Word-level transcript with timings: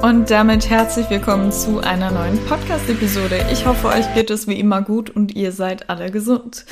Und 0.00 0.30
damit 0.30 0.70
herzlich 0.70 1.10
willkommen 1.10 1.50
zu 1.50 1.80
einer 1.80 2.12
neuen 2.12 2.38
Podcast-Episode. 2.46 3.44
Ich 3.50 3.66
hoffe, 3.66 3.88
euch 3.88 4.14
geht 4.14 4.30
es 4.30 4.46
wie 4.46 4.58
immer 4.58 4.80
gut 4.80 5.10
und 5.10 5.34
ihr 5.34 5.50
seid 5.50 5.90
alle 5.90 6.12
gesund. 6.12 6.66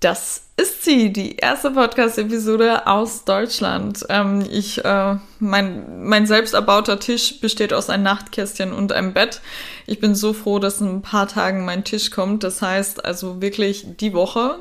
Das 0.00 0.44
ist 0.56 0.82
sie, 0.82 1.12
die 1.12 1.36
erste 1.36 1.72
Podcast-Episode 1.72 2.86
aus 2.86 3.24
Deutschland. 3.24 4.06
Ähm, 4.08 4.46
ich, 4.50 4.82
äh, 4.82 5.16
mein, 5.40 6.04
mein 6.04 6.26
selbst 6.26 6.54
erbauter 6.54 6.98
Tisch 6.98 7.38
besteht 7.40 7.74
aus 7.74 7.90
einem 7.90 8.04
Nachtkästchen 8.04 8.72
und 8.72 8.92
einem 8.92 9.12
Bett. 9.12 9.42
Ich 9.86 10.00
bin 10.00 10.14
so 10.14 10.32
froh, 10.32 10.58
dass 10.58 10.80
in 10.80 10.88
ein 10.88 11.02
paar 11.02 11.28
Tagen 11.28 11.66
mein 11.66 11.84
Tisch 11.84 12.10
kommt. 12.10 12.44
Das 12.44 12.62
heißt 12.62 13.04
also 13.04 13.42
wirklich 13.42 13.84
die 14.00 14.14
Woche 14.14 14.56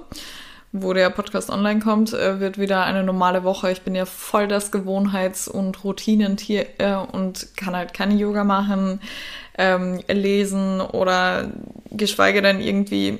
wo 0.72 0.94
der 0.94 1.10
Podcast 1.10 1.50
online 1.50 1.80
kommt, 1.80 2.14
äh, 2.14 2.40
wird 2.40 2.58
wieder 2.58 2.84
eine 2.84 3.04
normale 3.04 3.44
Woche. 3.44 3.72
Ich 3.72 3.82
bin 3.82 3.96
ja 3.96 4.06
voll 4.06 4.48
das 4.48 4.72
Gewohnheits- 4.72 5.48
und 5.48 5.84
Routinentier 5.84 6.66
äh, 6.78 6.96
und 6.96 7.56
kann 7.56 7.76
halt 7.76 7.94
kein 7.94 8.18
Yoga 8.18 8.44
machen, 8.44 9.02
ähm, 9.58 10.00
lesen 10.08 10.82
oder 10.82 11.50
geschweige 11.92 12.42
denn 12.42 12.60
irgendwie 12.60 13.20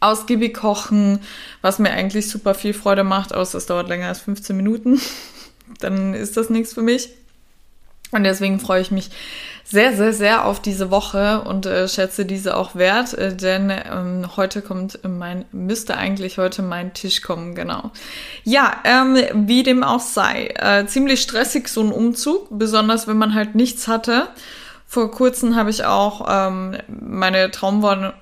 ausgiebig 0.00 0.54
kochen, 0.54 1.20
was 1.62 1.78
mir 1.78 1.90
eigentlich 1.90 2.28
super 2.28 2.54
viel 2.54 2.74
Freude 2.74 3.04
macht, 3.04 3.34
außer 3.34 3.58
es 3.58 3.66
dauert 3.66 3.88
länger 3.88 4.08
als 4.08 4.20
15 4.20 4.56
Minuten. 4.56 5.00
Dann 5.80 6.14
ist 6.14 6.36
das 6.36 6.50
nichts 6.50 6.74
für 6.74 6.82
mich. 6.82 7.10
Und 8.12 8.24
deswegen 8.24 8.60
freue 8.60 8.80
ich 8.80 8.90
mich 8.90 9.10
sehr, 9.64 9.96
sehr, 9.96 10.12
sehr 10.12 10.44
auf 10.44 10.60
diese 10.60 10.90
Woche 10.90 11.40
und 11.42 11.66
äh, 11.66 11.88
schätze 11.88 12.26
diese 12.26 12.56
auch 12.56 12.74
wert, 12.74 13.14
äh, 13.14 13.34
denn 13.34 13.70
ähm, 13.70 14.28
heute 14.36 14.60
kommt 14.60 15.00
mein, 15.02 15.46
müsste 15.52 15.96
eigentlich 15.96 16.38
heute 16.38 16.62
mein 16.62 16.92
Tisch 16.92 17.22
kommen, 17.22 17.54
genau. 17.54 17.90
Ja, 18.44 18.74
ähm, 18.84 19.16
wie 19.48 19.62
dem 19.62 19.82
auch 19.82 20.00
sei, 20.00 20.54
äh, 20.58 20.86
ziemlich 20.86 21.22
stressig 21.22 21.68
so 21.68 21.80
ein 21.80 21.92
Umzug, 21.92 22.48
besonders 22.50 23.08
wenn 23.08 23.16
man 23.16 23.34
halt 23.34 23.54
nichts 23.54 23.88
hatte. 23.88 24.28
Vor 24.86 25.10
kurzem 25.10 25.56
habe 25.56 25.70
ich 25.70 25.84
auch 25.84 26.26
ähm, 26.30 26.76
meine 26.86 27.50
Traumwohnung, 27.50 28.12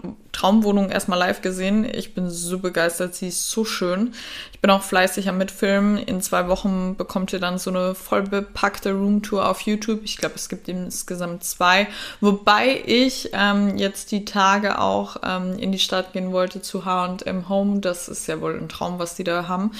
Traumwohnung 0.43 0.91
erstmal 0.91 1.21
live 1.21 1.41
gesehen. 1.41 1.85
Ich 1.85 2.15
bin 2.15 2.29
so 2.29 2.59
begeistert, 2.59 3.15
sie 3.15 3.29
ist 3.29 3.48
so 3.48 3.65
schön. 3.65 4.12
Ich 4.53 4.61
bin 4.61 4.73
auch 4.73 4.83
fleißig 4.83 5.29
am 5.29 5.39
Mitfilmen. 5.39 5.98
In 5.98 6.21
zwei 6.21 6.48
Wochen 6.48 6.97
bekommt 6.97 7.33
ihr 7.33 7.39
dann 7.39 7.59
so 7.59 7.71
eine 7.71 7.95
voll 7.95 8.23
bepackte 8.23 8.93
Roomtour 8.93 9.48
auf 9.48 9.61
YouTube. 9.61 10.01
Ich 10.03 10.17
glaube, 10.17 10.35
es 10.35 10.48
gibt 10.48 10.69
insgesamt 10.69 11.45
zwei. 11.45 11.87
Wobei 12.20 12.83
ich 12.85 13.31
ähm, 13.35 13.79
jetzt 13.79 14.11
die 14.11 14.25
Tage 14.25 14.81
auch 14.81 15.19
ähm, 15.23 15.57
in 15.61 15.70
die 15.70 15.79
Stadt 15.79 16.13
gehen 16.13 16.33
wollte 16.33 16.61
zu 16.61 16.85
H&M 16.85 17.48
Home. 17.48 17.79
Das 17.79 18.09
ist 18.09 18.27
ja 18.27 18.41
wohl 18.41 18.59
ein 18.59 18.69
Traum, 18.69 18.98
was 18.98 19.15
die 19.15 19.25
da 19.25 19.47
haben. 19.47 19.70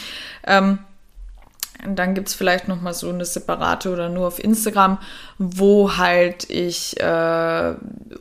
Ähm, 0.46 0.78
und 1.84 1.96
dann 1.96 2.14
gibt 2.14 2.28
es 2.28 2.34
vielleicht 2.34 2.68
nochmal 2.68 2.94
so 2.94 3.08
eine 3.08 3.24
separate 3.24 3.90
oder 3.90 4.08
nur 4.08 4.28
auf 4.28 4.42
Instagram, 4.42 4.98
wo 5.38 5.96
halt 5.96 6.48
ich 6.48 7.00
äh, 7.00 7.74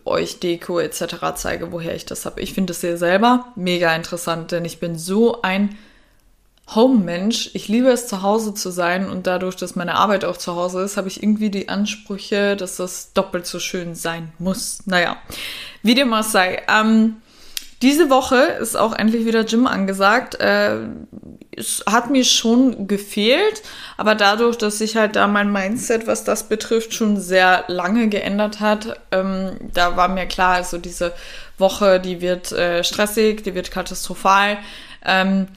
euch 0.06 0.40
Deko 0.40 0.80
etc. 0.80 1.16
zeige, 1.36 1.72
woher 1.72 1.96
ich 1.96 2.06
das 2.06 2.26
habe. 2.26 2.42
Ich 2.42 2.54
finde 2.54 2.74
das 2.74 2.82
ja 2.82 2.98
selber 2.98 3.46
mega 3.56 3.96
interessant, 3.96 4.52
denn 4.52 4.66
ich 4.66 4.80
bin 4.80 4.98
so 4.98 5.42
ein 5.44 5.78
Home-Mensch. 6.74 7.52
Ich 7.54 7.68
liebe 7.68 7.90
es, 7.90 8.08
zu 8.08 8.22
Hause 8.22 8.54
zu 8.54 8.72
sein 8.72 9.10
und 9.10 9.28
dadurch, 9.28 9.56
dass 9.56 9.76
meine 9.76 9.96
Arbeit 9.96 10.26
auch 10.26 10.38
zu 10.38 10.56
Hause 10.56 10.82
ist, 10.82 10.98
habe 10.98 11.10
ich 11.10 11.22
irgendwie 11.22 11.50
die 11.50 11.70
Ansprüche, 11.70 12.56
dass 12.56 12.78
das 12.78 13.14
doppelt 13.14 13.46
so 13.46 13.60
schön 13.60 13.94
sein 13.94 14.32
muss. 14.40 14.80
Naja, 14.86 15.18
wie 15.84 15.96
dem 15.96 16.14
auch 16.14 16.24
sei. 16.24 16.64
Ähm, 16.68 17.18
diese 17.82 18.10
Woche 18.10 18.36
ist 18.36 18.76
auch 18.76 18.94
endlich 18.94 19.26
wieder 19.26 19.44
Gym 19.44 19.68
angesagt. 19.68 20.36
Äh, 20.36 20.78
es 21.56 21.84
hat 21.90 22.10
mir 22.10 22.24
schon 22.24 22.88
gefehlt, 22.88 23.62
aber 23.98 24.16
dadurch, 24.16 24.58
dass 24.58 24.78
sich 24.78 24.96
halt 24.96 25.16
da 25.16 25.28
mein 25.28 25.52
Mindset, 25.52 26.08
was 26.08 26.24
das 26.24 26.44
betrifft, 26.48 26.94
schon 26.94 27.20
sehr 27.20 27.66
lange 27.68 28.08
geändert 28.08 28.60
hat, 28.60 29.00
ähm, 29.12 29.58
da 29.74 29.98
war 29.98 30.08
mir 30.08 30.28
klar, 30.28 30.56
also 30.56 30.78
diese 30.78 31.14
Woche, 31.58 32.00
die 32.00 32.22
wird 32.22 32.52
äh, 32.52 32.84
stressig, 32.84 33.44
die 33.44 33.56
wird 33.56 33.72
katastrophal. 33.72 34.58
Ähm, 35.04 35.48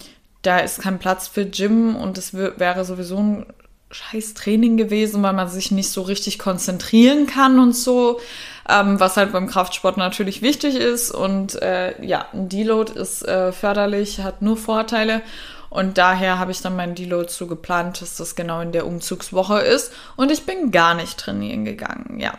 da 0.43 0.59
ist 0.59 0.81
kein 0.81 0.99
Platz 0.99 1.29
für 1.29 1.47
Gym 1.47 1.97
und 1.97 2.19
es 2.19 2.34
wäre 2.34 2.84
sowieso 2.84 3.19
ein 3.19 3.47
scheiß 3.94 4.34
Training 4.34 4.77
gewesen, 4.77 5.22
weil 5.22 5.32
man 5.32 5.49
sich 5.49 5.71
nicht 5.71 5.88
so 5.88 6.03
richtig 6.03 6.38
konzentrieren 6.38 7.27
kann 7.27 7.60
und 7.60 7.77
so, 7.77 8.21
ähm, 8.69 8.99
was 8.99 9.16
halt 9.16 9.32
beim 9.32 9.47
Kraftsport 9.47 9.97
natürlich 9.97 10.43
wichtig 10.43 10.75
ist. 10.75 11.12
Und 11.12 11.60
äh, 11.62 11.94
ja, 12.04 12.27
ein 12.33 12.49
Deload 12.49 12.93
ist 12.93 13.22
äh, 13.22 13.53
förderlich, 13.53 14.21
hat 14.21 14.43
nur 14.43 14.56
Vorteile. 14.56 15.22
Und 15.71 15.97
daher 15.97 16.41
habe 16.41 16.50
ich 16.50 16.60
dann 16.60 16.77
meinen 16.77 16.97
Deload 16.97 17.28
so 17.31 17.47
geplant, 17.47 18.00
dass 18.00 18.16
das 18.16 18.34
genau 18.34 18.60
in 18.60 18.72
der 18.72 18.87
Umzugswoche 18.87 19.60
ist. 19.60 19.93
Und 20.16 20.33
ich 20.33 20.44
bin 20.44 20.72
gar 20.72 20.94
nicht 20.94 21.19
trainieren 21.19 21.65
gegangen, 21.65 22.19
ja. 22.19 22.33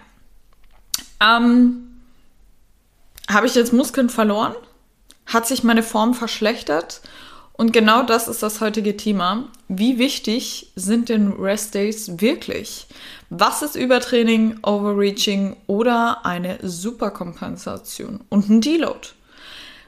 Ähm, 1.22 2.02
habe 3.30 3.48
ich 3.48 3.56
jetzt 3.56 3.72
Muskeln 3.72 4.10
verloren? 4.10 4.56
Hat 5.26 5.48
sich 5.48 5.64
meine 5.64 5.84
Form 5.84 6.14
verschlechtert? 6.14 7.02
Und 7.58 7.72
genau 7.72 8.04
das 8.04 8.28
ist 8.28 8.44
das 8.44 8.60
heutige 8.60 8.98
Thema. 8.98 9.48
Wie 9.70 9.98
wichtig 9.98 10.72
sind 10.76 11.08
denn 11.08 11.34
Rest 11.40 11.74
Days 11.74 12.20
wirklich? 12.20 12.88
Was 13.30 13.62
ist 13.62 13.76
Übertraining, 13.76 14.60
Overreaching 14.62 15.56
oder 15.68 16.26
eine 16.26 16.58
Superkompensation 16.62 18.22
und 18.30 18.50
ein 18.50 18.62
Deload? 18.62 19.08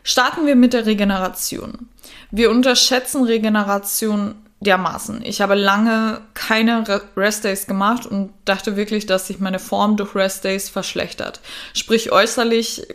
Starten 0.03 0.45
wir 0.45 0.55
mit 0.55 0.71
der 0.71 0.85
Regeneration. 0.85 1.89
Wir 2.31 2.51
unterschätzen 2.51 3.25
Regeneration 3.25 4.35
dermaßen. 4.61 5.21
Ich 5.23 5.41
habe 5.41 5.55
lange 5.55 6.21
keine 6.33 6.85
Rest 7.17 7.43
Days 7.43 7.67
gemacht 7.67 8.05
und 8.05 8.31
dachte 8.45 8.77
wirklich, 8.77 9.05
dass 9.05 9.27
sich 9.27 9.39
meine 9.39 9.59
Form 9.59 9.97
durch 9.97 10.15
Rest 10.15 10.45
Days 10.45 10.69
verschlechtert. 10.69 11.41
Sprich, 11.73 12.13
äußerlich 12.13 12.87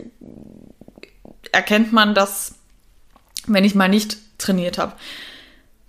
erkennt 1.51 1.93
man 1.93 2.15
das, 2.15 2.55
wenn 3.45 3.63
ich 3.63 3.75
mal 3.75 3.87
nicht 3.87 4.17
trainiert 4.37 4.77
habe. 4.77 4.93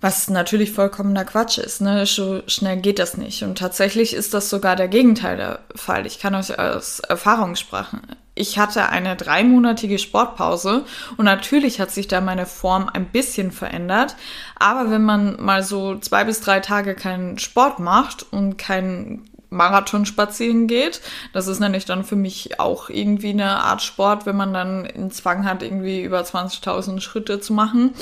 Was 0.01 0.29
natürlich 0.29 0.71
vollkommener 0.71 1.25
Quatsch 1.25 1.57
ist. 1.57 1.81
Ne? 1.81 2.05
So 2.05 2.43
schnell 2.47 2.77
geht 2.77 2.99
das 2.99 3.17
nicht. 3.17 3.43
Und 3.43 3.57
tatsächlich 3.57 4.13
ist 4.13 4.33
das 4.33 4.49
sogar 4.49 4.75
der 4.75 4.87
Gegenteil 4.87 5.37
der 5.37 5.59
Fall. 5.73 6.05
Ich 6.05 6.19
kann 6.19 6.35
euch 6.35 6.59
aus 6.59 6.99
Erfahrung 6.99 7.55
sprechen. 7.55 8.01
Ich 8.35 8.59
hatte 8.59 8.89
eine 8.89 9.15
dreimonatige 9.15 9.97
Sportpause 9.97 10.83
und 11.15 11.23
natürlich 11.23 11.79
hat 11.79 11.89
sich 11.89 12.09
da 12.09 12.19
meine 12.19 12.45
Form 12.45 12.89
ein 12.93 13.05
bisschen 13.05 13.51
verändert. 13.51 14.17
Aber 14.57 14.91
wenn 14.91 15.03
man 15.03 15.41
mal 15.41 15.63
so 15.63 15.97
zwei 15.99 16.25
bis 16.25 16.41
drei 16.41 16.59
Tage 16.59 16.95
keinen 16.95 17.39
Sport 17.39 17.79
macht 17.79 18.31
und 18.31 18.57
keinen 18.57 19.29
Marathon 19.49 20.05
spazieren 20.05 20.67
geht. 20.67 21.01
Das 21.31 21.47
ist 21.47 21.59
nämlich 21.59 21.85
dann 21.85 22.03
für 22.03 22.17
mich 22.17 22.59
auch 22.59 22.89
irgendwie 22.89 23.29
eine 23.29 23.63
Art 23.63 23.81
Sport, 23.81 24.25
wenn 24.25 24.35
man 24.35 24.53
dann 24.53 24.85
einen 24.85 25.11
Zwang 25.11 25.45
hat, 25.45 25.63
irgendwie 25.63 26.03
über 26.03 26.21
20.000 26.21 26.99
Schritte 26.99 27.39
zu 27.39 27.53
machen 27.53 27.93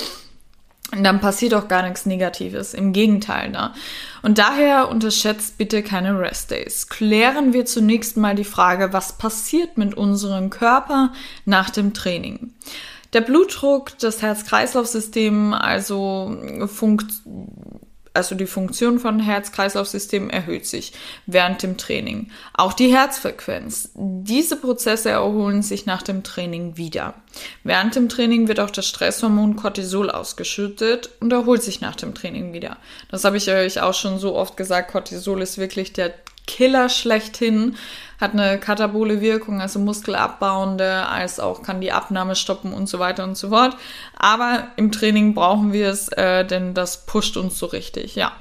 dann 0.92 1.20
passiert 1.20 1.54
auch 1.54 1.68
gar 1.68 1.82
nichts 1.82 2.06
Negatives. 2.06 2.74
Im 2.74 2.92
Gegenteil, 2.92 3.50
ne? 3.50 3.72
Und 4.22 4.38
daher 4.38 4.88
unterschätzt 4.88 5.58
bitte 5.58 5.82
keine 5.82 6.18
Rest 6.18 6.50
Days. 6.50 6.88
Klären 6.88 7.52
wir 7.52 7.66
zunächst 7.66 8.16
mal 8.16 8.34
die 8.34 8.44
Frage, 8.44 8.92
was 8.92 9.18
passiert 9.18 9.76
mit 9.76 9.94
unserem 9.94 10.50
Körper 10.50 11.12
nach 11.44 11.70
dem 11.70 11.94
Training? 11.94 12.52
Der 13.12 13.20
Blutdruck, 13.20 13.96
das 13.98 14.22
Herz-Kreislauf-System, 14.22 15.54
also 15.54 16.36
funkt 16.66 17.12
also 18.14 18.36
die 18.36 18.46
Funktion 18.46 19.00
von 19.00 19.18
Herz-Kreislauf-System 19.18 20.30
erhöht 20.30 20.66
sich 20.66 20.92
während 21.26 21.62
dem 21.64 21.76
Training. 21.76 22.30
Auch 22.54 22.72
die 22.72 22.94
Herzfrequenz. 22.94 23.90
Diese 23.94 24.56
Prozesse 24.56 25.10
erholen 25.10 25.62
sich 25.62 25.84
nach 25.84 26.02
dem 26.02 26.22
Training 26.22 26.76
wieder. 26.76 27.14
Während 27.64 27.96
dem 27.96 28.08
Training 28.08 28.46
wird 28.46 28.60
auch 28.60 28.70
das 28.70 28.86
Stresshormon 28.86 29.56
Cortisol 29.56 30.10
ausgeschüttet 30.10 31.10
und 31.20 31.32
erholt 31.32 31.64
sich 31.64 31.80
nach 31.80 31.96
dem 31.96 32.14
Training 32.14 32.52
wieder. 32.52 32.76
Das 33.10 33.24
habe 33.24 33.36
ich 33.36 33.50
euch 33.50 33.80
auch 33.80 33.94
schon 33.94 34.20
so 34.20 34.36
oft 34.36 34.56
gesagt. 34.56 34.92
Cortisol 34.92 35.42
ist 35.42 35.58
wirklich 35.58 35.92
der 35.92 36.14
Killer 36.46 36.88
schlechthin, 36.88 37.76
hat 38.20 38.32
eine 38.32 38.58
katabole 38.58 39.20
Wirkung, 39.20 39.60
also 39.60 39.78
muskelabbauende, 39.78 41.06
als 41.06 41.40
auch 41.40 41.62
kann 41.62 41.80
die 41.80 41.92
Abnahme 41.92 42.36
stoppen 42.36 42.72
und 42.72 42.88
so 42.88 42.98
weiter 42.98 43.24
und 43.24 43.36
so 43.36 43.50
fort. 43.50 43.76
Aber 44.16 44.68
im 44.76 44.92
Training 44.92 45.34
brauchen 45.34 45.72
wir 45.72 45.88
es, 45.88 46.08
äh, 46.08 46.44
denn 46.44 46.74
das 46.74 47.06
pusht 47.06 47.36
uns 47.36 47.58
so 47.58 47.66
richtig, 47.66 48.14
ja. 48.14 48.32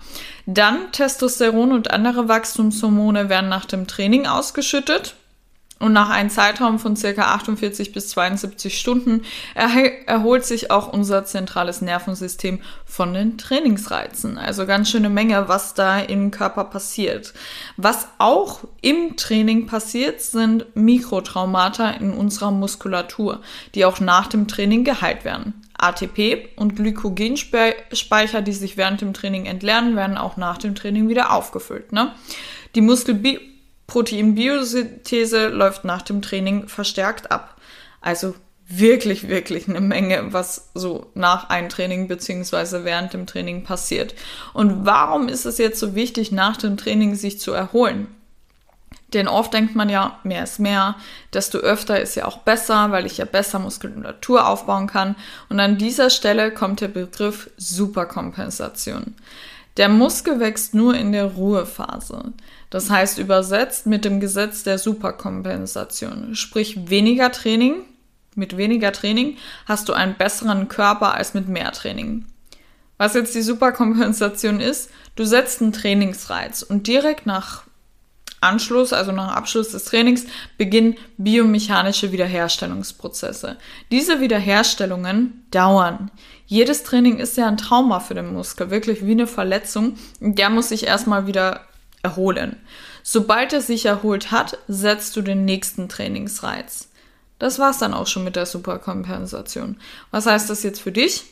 Dann 0.45 0.91
Testosteron 0.91 1.71
und 1.71 1.91
andere 1.91 2.27
Wachstumshormone 2.27 3.29
werden 3.29 3.50
nach 3.50 3.65
dem 3.65 3.88
Training 3.88 4.27
ausgeschüttet. 4.27 5.15
Und 5.83 5.91
nach 5.91 6.09
einem 6.09 6.30
Zeitraum 6.30 6.80
von 6.80 6.95
circa 6.95 7.33
48 7.33 7.91
bis 7.91 8.07
72 8.07 8.80
Stunden 8.80 9.24
erholt 9.53 10.45
sich 10.45 10.71
auch 10.71 10.88
unser 10.88 11.25
zentrales 11.25 11.81
Nervensystem 11.81 12.62
von 12.85 13.13
den 13.13 13.38
Trainingsreizen. 13.38 14.38
Also 14.38 14.65
ganz 14.65 14.89
schöne 14.89 15.09
Menge, 15.09 15.50
was 15.50 15.74
da 15.74 16.00
im 16.00 16.31
Körper 16.31 16.63
passiert. 16.63 17.33
Was 17.75 18.07
auch 18.18 18.62
im 18.81 19.18
Training 19.18 19.65
passiert, 19.65 20.21
sind 20.21 20.74
Mikrotraumata 20.74 21.89
in 21.89 22.13
unserer 22.13 22.51
Muskulatur, 22.51 23.41
die 23.75 23.83
auch 23.83 24.00
nach 24.00 24.27
dem 24.27 24.47
Training 24.47 24.85
geheilt 24.85 25.25
werden. 25.25 25.53
ATP 25.77 26.47
und 26.56 26.77
Glykogenspeicher, 26.77 28.41
die 28.41 28.53
sich 28.53 28.77
während 28.77 29.01
dem 29.01 29.13
Training 29.13 29.47
entlernen, 29.47 29.97
werden 29.97 30.18
auch 30.18 30.38
nach 30.38 30.59
dem 30.59 30.75
Training 30.75 31.09
wieder 31.09 31.33
aufgefüllt. 31.33 31.91
Ne? 31.91 32.13
Die 32.74 32.80
Muskelproteinbiosynthese 33.94 35.48
läuft 35.50 35.86
nach 35.86 36.01
dem 36.01 36.22
Training 36.22 36.68
verstärkt 36.68 37.31
ab. 37.31 37.57
Also 38.01 38.36
wirklich, 38.68 39.28
wirklich 39.28 39.68
eine 39.68 39.81
Menge, 39.81 40.34
was 40.34 40.69
so 40.74 41.12
nach 41.13 41.50
einem 41.50 41.69
Training 41.69 42.07
beziehungsweise 42.07 42.86
während 42.86 43.13
dem 43.13 43.28
Training 43.28 43.63
passiert. 43.63 44.16
Und 44.54 44.86
warum 44.86 45.28
ist 45.28 45.45
es 45.45 45.57
jetzt 45.57 45.80
so 45.80 45.95
wichtig, 45.95 46.31
nach 46.31 46.57
dem 46.57 46.78
Training 46.78 47.16
sich 47.16 47.40
zu 47.40 47.51
erholen? 47.51 48.07
Denn 49.13 49.28
oft 49.28 49.54
denkt 49.54 49.75
man 49.75 49.90
ja, 49.90 50.19
mehr 50.24 50.44
ist 50.44 50.60
mehr, 50.60 50.95
desto 51.34 51.60
öfter 51.60 52.01
ist 52.01 52.16
ja 52.16 52.25
auch 52.25 52.40
besser, 52.40 52.90
weil 52.90 53.06
ich 53.06 53.19
ja 53.19 53.25
besser 53.25 53.60
Muskulatur 53.60 54.48
aufbauen 54.48 54.88
kann. 54.88 55.16
Und 55.50 55.60
an 55.60 55.78
dieser 55.78 56.10
Stelle 56.10 56.51
kommt 56.51 56.81
der 56.81 56.88
Begriff 56.88 57.51
Superkompensation. 57.57 59.13
Der 59.77 59.89
Muskel 59.89 60.39
wächst 60.39 60.75
nur 60.75 60.95
in 60.95 61.11
der 61.11 61.25
Ruhephase. 61.25 62.33
Das 62.69 62.89
heißt 62.89 63.17
übersetzt 63.17 63.87
mit 63.87 64.05
dem 64.05 64.19
Gesetz 64.19 64.63
der 64.63 64.77
Superkompensation. 64.77 66.35
Sprich 66.35 66.89
weniger 66.89 67.31
Training, 67.31 67.81
mit 68.35 68.57
weniger 68.57 68.91
Training 68.91 69.37
hast 69.65 69.89
du 69.89 69.93
einen 69.93 70.15
besseren 70.15 70.67
Körper 70.67 71.15
als 71.15 71.33
mit 71.33 71.47
mehr 71.47 71.71
Training. 71.71 72.25
Was 72.97 73.15
jetzt 73.15 73.33
die 73.35 73.41
Superkompensation 73.41 74.59
ist, 74.59 74.91
du 75.15 75.25
setzt 75.25 75.61
einen 75.61 75.73
Trainingsreiz 75.73 76.61
und 76.61 76.87
direkt 76.87 77.25
nach 77.25 77.63
Anschluss, 78.44 78.94
also 78.94 79.12
nach 79.12 79.36
Abschluss 79.36 79.69
des 79.69 79.86
Trainings, 79.86 80.25
beginnen 80.57 80.95
biomechanische 81.18 82.12
Wiederherstellungsprozesse. 82.12 83.57
Diese 83.92 84.19
Wiederherstellungen 84.22 85.45
dauern. 85.50 86.12
Jedes 86.45 86.84
Training 86.84 87.18
ist 87.18 87.38
ja 87.38 87.48
ein 87.48 87.57
Trauma 87.57 88.00
für 88.00 88.13
den 88.13 88.34
Muskel, 88.34 88.69
wirklich 88.69 89.06
wie 89.06 89.12
eine 89.12 89.28
Verletzung. 89.28 89.95
Der 90.19 90.50
muss 90.50 90.69
sich 90.69 90.86
erstmal 90.86 91.25
wieder 91.25 91.62
erholen. 92.04 92.57
Sobald 93.01 93.54
er 93.54 93.62
sich 93.62 93.86
erholt 93.86 94.31
hat, 94.31 94.57
setzt 94.68 95.16
du 95.16 95.22
den 95.22 95.45
nächsten 95.45 95.90
Trainingsreiz. 95.90 96.90
Das 97.40 97.60
war's 97.60 97.80
dann 97.80 97.94
auch 97.94 98.07
schon 98.07 98.24
mit 98.24 98.36
der 98.36 98.45
Superkompensation. 98.45 99.78
Was 100.12 100.25
heißt 100.25 100.50
das 100.50 100.63
jetzt 100.63 100.81
für 100.81 100.92
dich? 100.92 101.25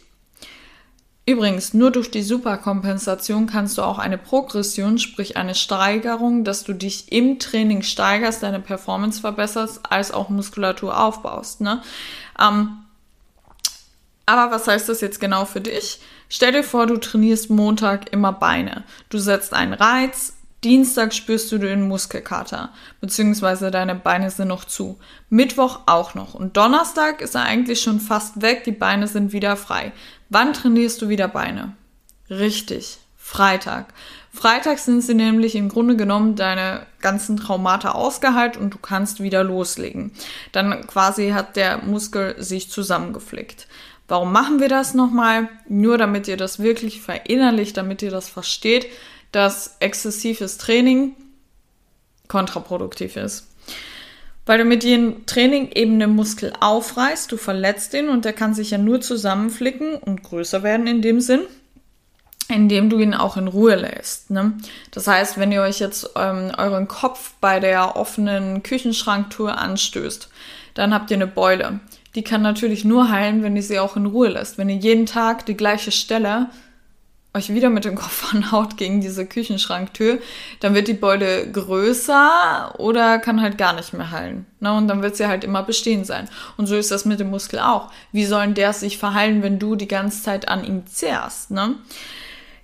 Übrigens, 1.31 1.73
nur 1.73 1.91
durch 1.91 2.11
die 2.11 2.23
Superkompensation 2.23 3.47
kannst 3.47 3.77
du 3.77 3.83
auch 3.83 3.99
eine 3.99 4.17
Progression, 4.17 4.97
sprich 4.97 5.37
eine 5.37 5.55
Steigerung, 5.55 6.43
dass 6.43 6.65
du 6.65 6.73
dich 6.73 7.09
im 7.09 7.39
Training 7.39 7.83
steigerst, 7.83 8.43
deine 8.43 8.59
Performance 8.59 9.21
verbesserst, 9.21 9.79
als 9.89 10.11
auch 10.11 10.27
Muskulatur 10.27 10.99
aufbaust. 10.99 11.61
Ne? 11.61 11.81
Ähm, 12.37 12.79
aber 14.25 14.51
was 14.53 14.67
heißt 14.67 14.89
das 14.89 14.99
jetzt 14.99 15.21
genau 15.21 15.45
für 15.45 15.61
dich? 15.61 16.01
Stell 16.27 16.51
dir 16.51 16.65
vor, 16.65 16.85
du 16.85 16.97
trainierst 16.97 17.49
Montag 17.49 18.11
immer 18.11 18.33
Beine. 18.33 18.83
Du 19.07 19.17
setzt 19.17 19.53
einen 19.53 19.73
Reiz, 19.73 20.33
Dienstag 20.65 21.13
spürst 21.13 21.49
du 21.53 21.59
den 21.59 21.87
Muskelkater, 21.87 22.71
beziehungsweise 22.99 23.71
deine 23.71 23.95
Beine 23.95 24.29
sind 24.31 24.49
noch 24.49 24.65
zu. 24.65 24.99
Mittwoch 25.29 25.79
auch 25.85 26.13
noch. 26.13 26.33
Und 26.33 26.57
Donnerstag 26.57 27.21
ist 27.21 27.35
er 27.35 27.43
eigentlich 27.43 27.81
schon 27.81 28.01
fast 28.01 28.41
weg, 28.41 28.65
die 28.65 28.73
Beine 28.73 29.07
sind 29.07 29.31
wieder 29.31 29.55
frei. 29.55 29.93
Wann 30.31 30.53
trainierst 30.53 30.99
du 31.03 31.09
wieder 31.09 31.27
Beine? 31.27 31.75
Richtig, 32.31 32.97
Freitag. 33.15 33.93
Freitag 34.33 34.79
sind 34.79 35.01
sie 35.01 35.13
nämlich 35.13 35.55
im 35.55 35.69
Grunde 35.69 35.95
genommen 35.95 36.35
deine 36.35 36.87
ganzen 37.01 37.37
Traumata 37.37 37.91
ausgeheilt 37.91 38.57
und 38.57 38.73
du 38.73 38.79
kannst 38.79 39.21
wieder 39.21 39.43
loslegen. 39.43 40.13
Dann 40.51 40.87
quasi 40.87 41.29
hat 41.29 41.55
der 41.55 41.83
Muskel 41.83 42.41
sich 42.41 42.71
zusammengeflickt. 42.71 43.67
Warum 44.07 44.31
machen 44.31 44.59
wir 44.59 44.69
das 44.69 44.95
nochmal? 44.95 45.49
Nur 45.67 45.99
damit 45.99 46.27
ihr 46.27 46.37
das 46.37 46.59
wirklich 46.59 47.01
verinnerlicht, 47.01 47.77
damit 47.77 48.01
ihr 48.01 48.11
das 48.11 48.27
versteht 48.27 48.87
dass 49.31 49.77
exzessives 49.79 50.57
Training 50.57 51.15
kontraproduktiv 52.27 53.15
ist. 53.15 53.47
Weil 54.45 54.57
du 54.57 54.65
mit 54.65 54.83
jedem 54.83 55.25
Training 55.25 55.69
eben 55.73 55.99
den 55.99 56.15
Muskel 56.15 56.51
aufreißt, 56.59 57.31
du 57.31 57.37
verletzt 57.37 57.93
ihn 57.93 58.09
und 58.09 58.25
der 58.25 58.33
kann 58.33 58.53
sich 58.53 58.71
ja 58.71 58.77
nur 58.77 59.01
zusammenflicken 59.01 59.95
und 59.95 60.23
größer 60.23 60.63
werden 60.63 60.87
in 60.87 61.01
dem 61.01 61.21
Sinn, 61.21 61.41
indem 62.49 62.89
du 62.89 62.99
ihn 62.99 63.13
auch 63.13 63.37
in 63.37 63.47
Ruhe 63.47 63.75
lässt. 63.75 64.31
Ne? 64.31 64.53
Das 64.89 65.07
heißt, 65.07 65.37
wenn 65.37 65.51
ihr 65.51 65.61
euch 65.61 65.79
jetzt 65.79 66.09
ähm, 66.15 66.51
euren 66.57 66.87
Kopf 66.87 67.33
bei 67.39 67.59
der 67.59 67.95
offenen 67.95 68.63
Küchenschranktour 68.63 69.57
anstößt, 69.57 70.29
dann 70.73 70.93
habt 70.93 71.11
ihr 71.11 71.17
eine 71.17 71.27
Beule. 71.27 71.79
Die 72.15 72.23
kann 72.23 72.41
natürlich 72.41 72.83
nur 72.83 73.09
heilen, 73.09 73.43
wenn 73.43 73.55
ihr 73.55 73.63
sie 73.63 73.79
auch 73.79 73.95
in 73.95 74.05
Ruhe 74.05 74.29
lässt. 74.29 74.57
Wenn 74.57 74.69
ihr 74.69 74.75
jeden 74.75 75.05
Tag 75.05 75.45
die 75.45 75.55
gleiche 75.55 75.91
Stelle 75.91 76.49
euch 77.33 77.53
wieder 77.53 77.69
mit 77.69 77.85
dem 77.85 77.95
Kopf 77.95 78.33
anhaut 78.33 78.77
gegen 78.77 79.01
diese 79.01 79.25
Küchenschranktür, 79.25 80.19
dann 80.59 80.73
wird 80.73 80.87
die 80.87 80.93
Beule 80.93 81.49
größer 81.49 82.75
oder 82.77 83.19
kann 83.19 83.41
halt 83.41 83.57
gar 83.57 83.73
nicht 83.73 83.93
mehr 83.93 84.11
heilen. 84.11 84.45
Ne? 84.59 84.73
Und 84.73 84.87
dann 84.87 85.01
wird 85.01 85.15
sie 85.15 85.27
halt 85.27 85.43
immer 85.43 85.63
bestehen 85.63 86.03
sein. 86.03 86.29
Und 86.57 86.67
so 86.67 86.75
ist 86.75 86.91
das 86.91 87.05
mit 87.05 87.19
dem 87.19 87.29
Muskel 87.29 87.59
auch. 87.59 87.91
Wie 88.11 88.25
sollen 88.25 88.53
der 88.53 88.73
sich 88.73 88.97
verheilen, 88.97 89.43
wenn 89.43 89.59
du 89.59 89.75
die 89.75 89.87
ganze 89.87 90.23
Zeit 90.23 90.47
an 90.49 90.65
ihm 90.65 90.85
zehrst? 90.87 91.51
Ne? 91.51 91.75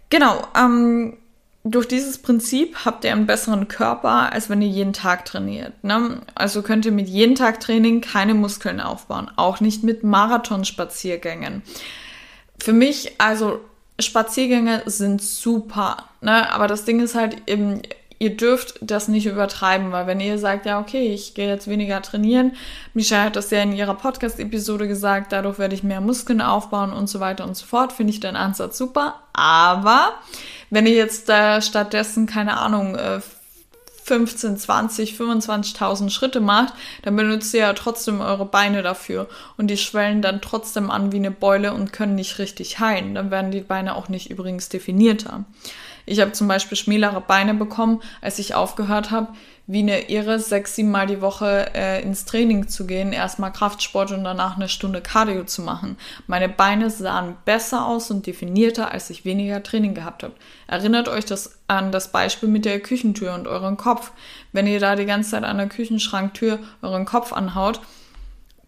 Genau, 0.09 0.45
ähm, 0.57 1.17
durch 1.63 1.87
dieses 1.87 2.17
Prinzip 2.17 2.85
habt 2.85 3.03
ihr 3.03 3.11
einen 3.11 3.25
besseren 3.25 3.67
Körper, 3.67 4.31
als 4.31 4.49
wenn 4.49 4.61
ihr 4.61 4.69
jeden 4.69 4.93
Tag 4.93 5.25
trainiert. 5.25 5.83
Ne? 5.83 6.21
Also 6.35 6.61
könnt 6.61 6.85
ihr 6.85 6.91
mit 6.91 7.07
jedem 7.07 7.35
Tag 7.35 7.59
Training 7.59 8.01
keine 8.01 8.33
Muskeln 8.33 8.79
aufbauen, 8.79 9.29
auch 9.35 9.59
nicht 9.59 9.83
mit 9.83 10.03
Marathonspaziergängen. 10.03 11.63
Für 12.59 12.73
mich, 12.73 13.19
also 13.19 13.59
Spaziergänge 13.99 14.83
sind 14.85 15.21
super, 15.21 16.05
ne? 16.21 16.51
Aber 16.51 16.67
das 16.67 16.85
Ding 16.85 16.99
ist 16.99 17.15
halt 17.15 17.37
eben, 17.47 17.81
ihr 18.19 18.35
dürft 18.35 18.79
das 18.81 19.07
nicht 19.07 19.25
übertreiben, 19.25 19.91
weil 19.91 20.07
wenn 20.07 20.19
ihr 20.19 20.37
sagt, 20.37 20.65
ja, 20.65 20.79
okay, 20.79 21.13
ich 21.13 21.33
gehe 21.33 21.47
jetzt 21.47 21.67
weniger 21.67 22.01
trainieren, 22.01 22.53
Michelle 22.93 23.25
hat 23.25 23.35
das 23.35 23.51
ja 23.51 23.61
in 23.61 23.73
ihrer 23.73 23.95
Podcast-Episode 23.95 24.87
gesagt, 24.87 25.31
dadurch 25.31 25.59
werde 25.59 25.75
ich 25.75 25.83
mehr 25.83 26.01
Muskeln 26.01 26.41
aufbauen 26.41 26.93
und 26.93 27.07
so 27.07 27.19
weiter 27.19 27.43
und 27.43 27.55
so 27.55 27.65
fort, 27.65 27.93
finde 27.93 28.11
ich 28.11 28.19
den 28.19 28.35
Ansatz 28.35 28.77
super. 28.77 29.15
Aber 29.33 30.13
wenn 30.69 30.87
ihr 30.87 30.95
jetzt 30.95 31.29
äh, 31.29 31.61
stattdessen, 31.61 32.25
keine 32.25 32.57
Ahnung, 32.57 32.95
äh, 32.95 33.19
15, 34.07 34.57
20, 34.57 35.13
25.000 35.13 36.09
Schritte 36.09 36.39
macht, 36.39 36.73
dann 37.03 37.15
benutzt 37.15 37.53
ihr 37.53 37.59
ja 37.61 37.73
trotzdem 37.73 38.21
eure 38.21 38.45
Beine 38.45 38.81
dafür. 38.81 39.27
Und 39.57 39.67
die 39.67 39.77
schwellen 39.77 40.21
dann 40.21 40.41
trotzdem 40.41 40.89
an 40.89 41.11
wie 41.11 41.17
eine 41.17 41.31
Beule 41.31 41.73
und 41.73 41.91
können 41.91 42.15
nicht 42.15 42.39
richtig 42.39 42.79
heilen. 42.79 43.15
Dann 43.15 43.31
werden 43.31 43.51
die 43.51 43.61
Beine 43.61 43.95
auch 43.95 44.07
nicht 44.07 44.29
übrigens 44.29 44.69
definierter. 44.69 45.43
Ich 46.05 46.21
habe 46.21 46.31
zum 46.31 46.47
Beispiel 46.47 46.77
schmälere 46.77 47.19
Beine 47.19 47.53
bekommen, 47.53 48.01
als 48.21 48.39
ich 48.39 48.55
aufgehört 48.55 49.11
habe, 49.11 49.33
wie 49.67 49.79
eine 49.79 50.09
Irre, 50.09 50.39
sechs, 50.39 50.75
sieben 50.75 50.91
Mal 50.91 51.07
die 51.07 51.19
Woche 51.19 51.71
äh, 51.75 52.01
ins 52.01 52.23
Training 52.23 52.69
zu 52.69 52.87
gehen, 52.87 53.11
erstmal 53.11 53.51
Kraftsport 53.51 54.11
und 54.11 54.23
danach 54.23 54.55
eine 54.55 54.69
Stunde 54.69 55.01
Cardio 55.01 55.43
zu 55.43 55.61
machen. 55.61 55.97
Meine 56.25 56.47
Beine 56.47 56.89
sahen 56.89 57.35
besser 57.43 57.85
aus 57.85 58.09
und 58.09 58.25
definierter, 58.25 58.91
als 58.91 59.09
ich 59.09 59.25
weniger 59.25 59.61
Training 59.61 59.93
gehabt 59.93 60.23
habe. 60.23 60.33
Erinnert 60.67 61.09
euch 61.09 61.25
das 61.25 61.59
an 61.67 61.91
das 61.91 62.13
Beispiel 62.13 62.47
mit 62.47 62.63
der 62.63 62.79
Küchentür 62.79 63.33
und 63.35 63.45
euren 63.45 63.75
Kopf. 63.75 64.11
Wenn 64.53 64.67
ihr 64.67 64.79
da 64.79 64.95
die 64.95 65.05
ganze 65.05 65.31
Zeit 65.31 65.43
an 65.43 65.57
der 65.57 65.67
Küchenschranktür 65.67 66.59
euren 66.81 67.03
Kopf 67.03 67.33
anhaut, 67.33 67.81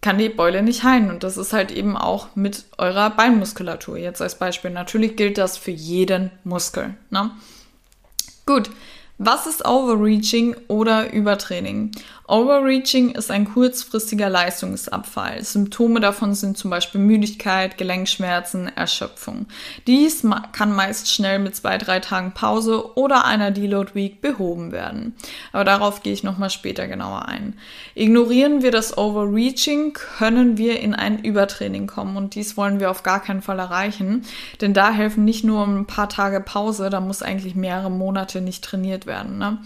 kann 0.02 0.18
die 0.18 0.28
Beule 0.28 0.62
nicht 0.62 0.84
heilen. 0.84 1.10
Und 1.10 1.24
das 1.24 1.38
ist 1.38 1.54
halt 1.54 1.70
eben 1.70 1.96
auch 1.96 2.28
mit 2.34 2.66
eurer 2.76 3.08
Beinmuskulatur. 3.08 3.96
Jetzt 3.96 4.20
als 4.20 4.34
Beispiel. 4.38 4.70
Natürlich 4.70 5.16
gilt 5.16 5.38
das 5.38 5.56
für 5.56 5.70
jeden 5.70 6.30
Muskel. 6.44 6.94
Ne? 7.08 7.30
Gut, 8.44 8.70
was 9.22 9.46
ist 9.46 9.66
Overreaching 9.66 10.56
oder 10.66 11.12
Übertraining? 11.12 11.92
Overreaching 12.30 13.10
ist 13.10 13.32
ein 13.32 13.44
kurzfristiger 13.44 14.30
Leistungsabfall. 14.30 15.42
Symptome 15.42 15.98
davon 15.98 16.34
sind 16.34 16.56
zum 16.56 16.70
Beispiel 16.70 17.00
Müdigkeit, 17.00 17.76
Gelenkschmerzen, 17.76 18.70
Erschöpfung. 18.76 19.46
Dies 19.88 20.24
kann 20.52 20.72
meist 20.72 21.12
schnell 21.12 21.40
mit 21.40 21.56
zwei, 21.56 21.76
drei 21.76 21.98
Tagen 21.98 22.30
Pause 22.30 22.96
oder 22.96 23.24
einer 23.24 23.50
Deload 23.50 23.96
Week 23.96 24.20
behoben 24.20 24.70
werden. 24.70 25.16
Aber 25.50 25.64
darauf 25.64 26.04
gehe 26.04 26.12
ich 26.12 26.22
nochmal 26.22 26.50
später 26.50 26.86
genauer 26.86 27.26
ein. 27.26 27.54
Ignorieren 27.96 28.62
wir 28.62 28.70
das 28.70 28.96
Overreaching, 28.96 29.92
können 29.92 30.56
wir 30.56 30.78
in 30.78 30.94
ein 30.94 31.24
Übertraining 31.24 31.88
kommen 31.88 32.16
und 32.16 32.36
dies 32.36 32.56
wollen 32.56 32.78
wir 32.78 32.92
auf 32.92 33.02
gar 33.02 33.20
keinen 33.20 33.42
Fall 33.42 33.58
erreichen, 33.58 34.22
denn 34.60 34.72
da 34.72 34.92
helfen 34.92 35.24
nicht 35.24 35.42
nur 35.42 35.66
ein 35.66 35.86
paar 35.86 36.08
Tage 36.08 36.40
Pause, 36.40 36.90
da 36.90 37.00
muss 37.00 37.24
eigentlich 37.24 37.56
mehrere 37.56 37.90
Monate 37.90 38.40
nicht 38.40 38.62
trainiert 38.62 39.06
werden. 39.06 39.38
Ne? 39.38 39.58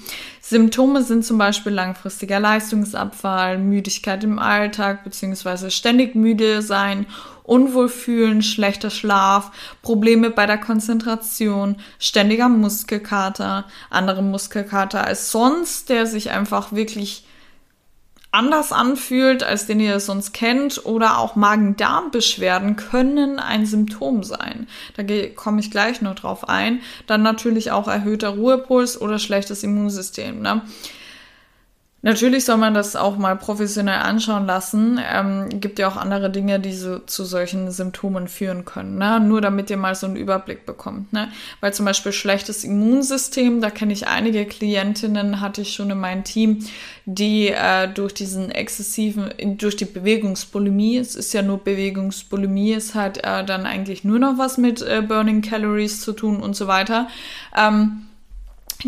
Symptome 0.47 1.03
sind 1.03 1.25
zum 1.25 1.39
Beispiel 1.39 1.73
langfristiger 1.73 2.39
Leistungsabfall, 2.39 3.57
Müdigkeit 3.57 4.23
im 4.25 4.39
Alltag 4.39 5.03
beziehungsweise 5.03 5.71
ständig 5.71 6.15
müde 6.15 6.61
sein, 6.61 7.07
Unwohlfühlen, 7.45 8.43
schlechter 8.43 8.91
Schlaf, 8.91 9.53
Probleme 9.81 10.29
bei 10.29 10.45
der 10.45 10.59
Konzentration, 10.59 11.77
ständiger 11.99 12.51
Muskelkater, 12.51 13.65
andere 13.89 14.23
Muskelkater 14.23 15.03
als 15.03 15.33
sonst, 15.33 15.89
der 15.89 16.07
sich 16.07 16.31
einfach 16.31 16.73
wirklich 16.73 17.25
anders 18.35 18.73
anfühlt, 18.73 19.45
als 19.45 19.67
den 19.67 19.81
ihr 19.81 20.01
sonst 20.01 20.33
kennt, 20.33 20.85
oder 20.85 21.19
auch 21.19 21.37
Magen-Darm-Beschwerden 21.37 22.77
können 22.77 23.39
ein 23.39 23.65
Symptom 23.65 24.23
sein. 24.23 24.67
Da 24.97 25.05
komme 25.35 25.61
ich 25.61 25.71
gleich 25.71 26.03
noch 26.03 26.15
drauf 26.15 26.49
ein. 26.49 26.81
Dann 27.07 27.23
natürlich 27.23 27.71
auch 27.71 27.89
erhöhter 27.89 28.31
Ruhepuls 28.31 29.01
oder 29.01 29.19
schlechtes 29.19 29.63
Immunsystem. 29.63 30.43
Ne? 30.43 30.63
Natürlich 32.05 32.45
soll 32.45 32.59
man 32.59 32.75
das 32.75 32.97
auch 32.97 33.17
mal 33.17 33.35
professionell 33.35 34.01
anschauen 34.01 34.45
lassen. 34.45 35.01
Ähm, 35.11 35.49
gibt 35.49 35.79
ja 35.79 35.89
auch 35.89 35.97
andere 35.97 36.29
Dinge, 36.29 36.61
die 36.61 36.75
so, 36.75 36.99
zu 36.99 37.25
solchen 37.25 37.71
Symptomen 37.71 38.29
führen 38.29 38.67
können. 38.67 38.99
Ne? 38.99 39.21
Nur 39.21 39.41
damit 39.41 39.71
ihr 39.71 39.79
mal 39.79 39.95
so 39.95 40.07
einen 40.07 40.17
Überblick 40.17 40.67
bekommt. 40.67 41.15
Ne? 41.15 41.31
Weil 41.63 41.73
zum 41.73 41.87
Beispiel 41.87 42.13
schlechtes 42.13 42.63
Immunsystem, 42.63 43.63
da 43.63 43.71
kenne 43.71 43.95
ich 43.95 44.07
einige 44.07 44.45
Klientinnen, 44.45 45.41
hatte 45.41 45.63
ich 45.63 45.73
schon 45.73 45.89
in 45.89 45.99
meinem 45.99 46.25
Team, 46.25 46.67
die 47.07 47.49
äh, 47.49 47.89
durch 47.89 48.13
diesen 48.13 48.51
exzessiven, 48.51 49.31
durch 49.57 49.77
die 49.77 49.87
Bewegungsbulimie, 49.87 50.99
es 50.99 51.17
ist 51.17 51.33
ja 51.33 51.41
nur 51.41 51.57
Bewegungsbulimie, 51.57 52.75
es 52.75 52.95
hat 52.95 53.25
äh, 53.25 53.47
dann 53.47 53.65
eigentlich 53.65 54.05
nur 54.05 54.19
noch 54.19 54.37
was 54.37 54.59
mit 54.59 54.83
äh, 54.83 55.01
Burning 55.01 55.41
Calories 55.41 56.03
zu 56.03 56.13
tun 56.13 56.43
und 56.43 56.55
so 56.55 56.67
weiter. 56.67 57.09
Ähm, 57.57 58.09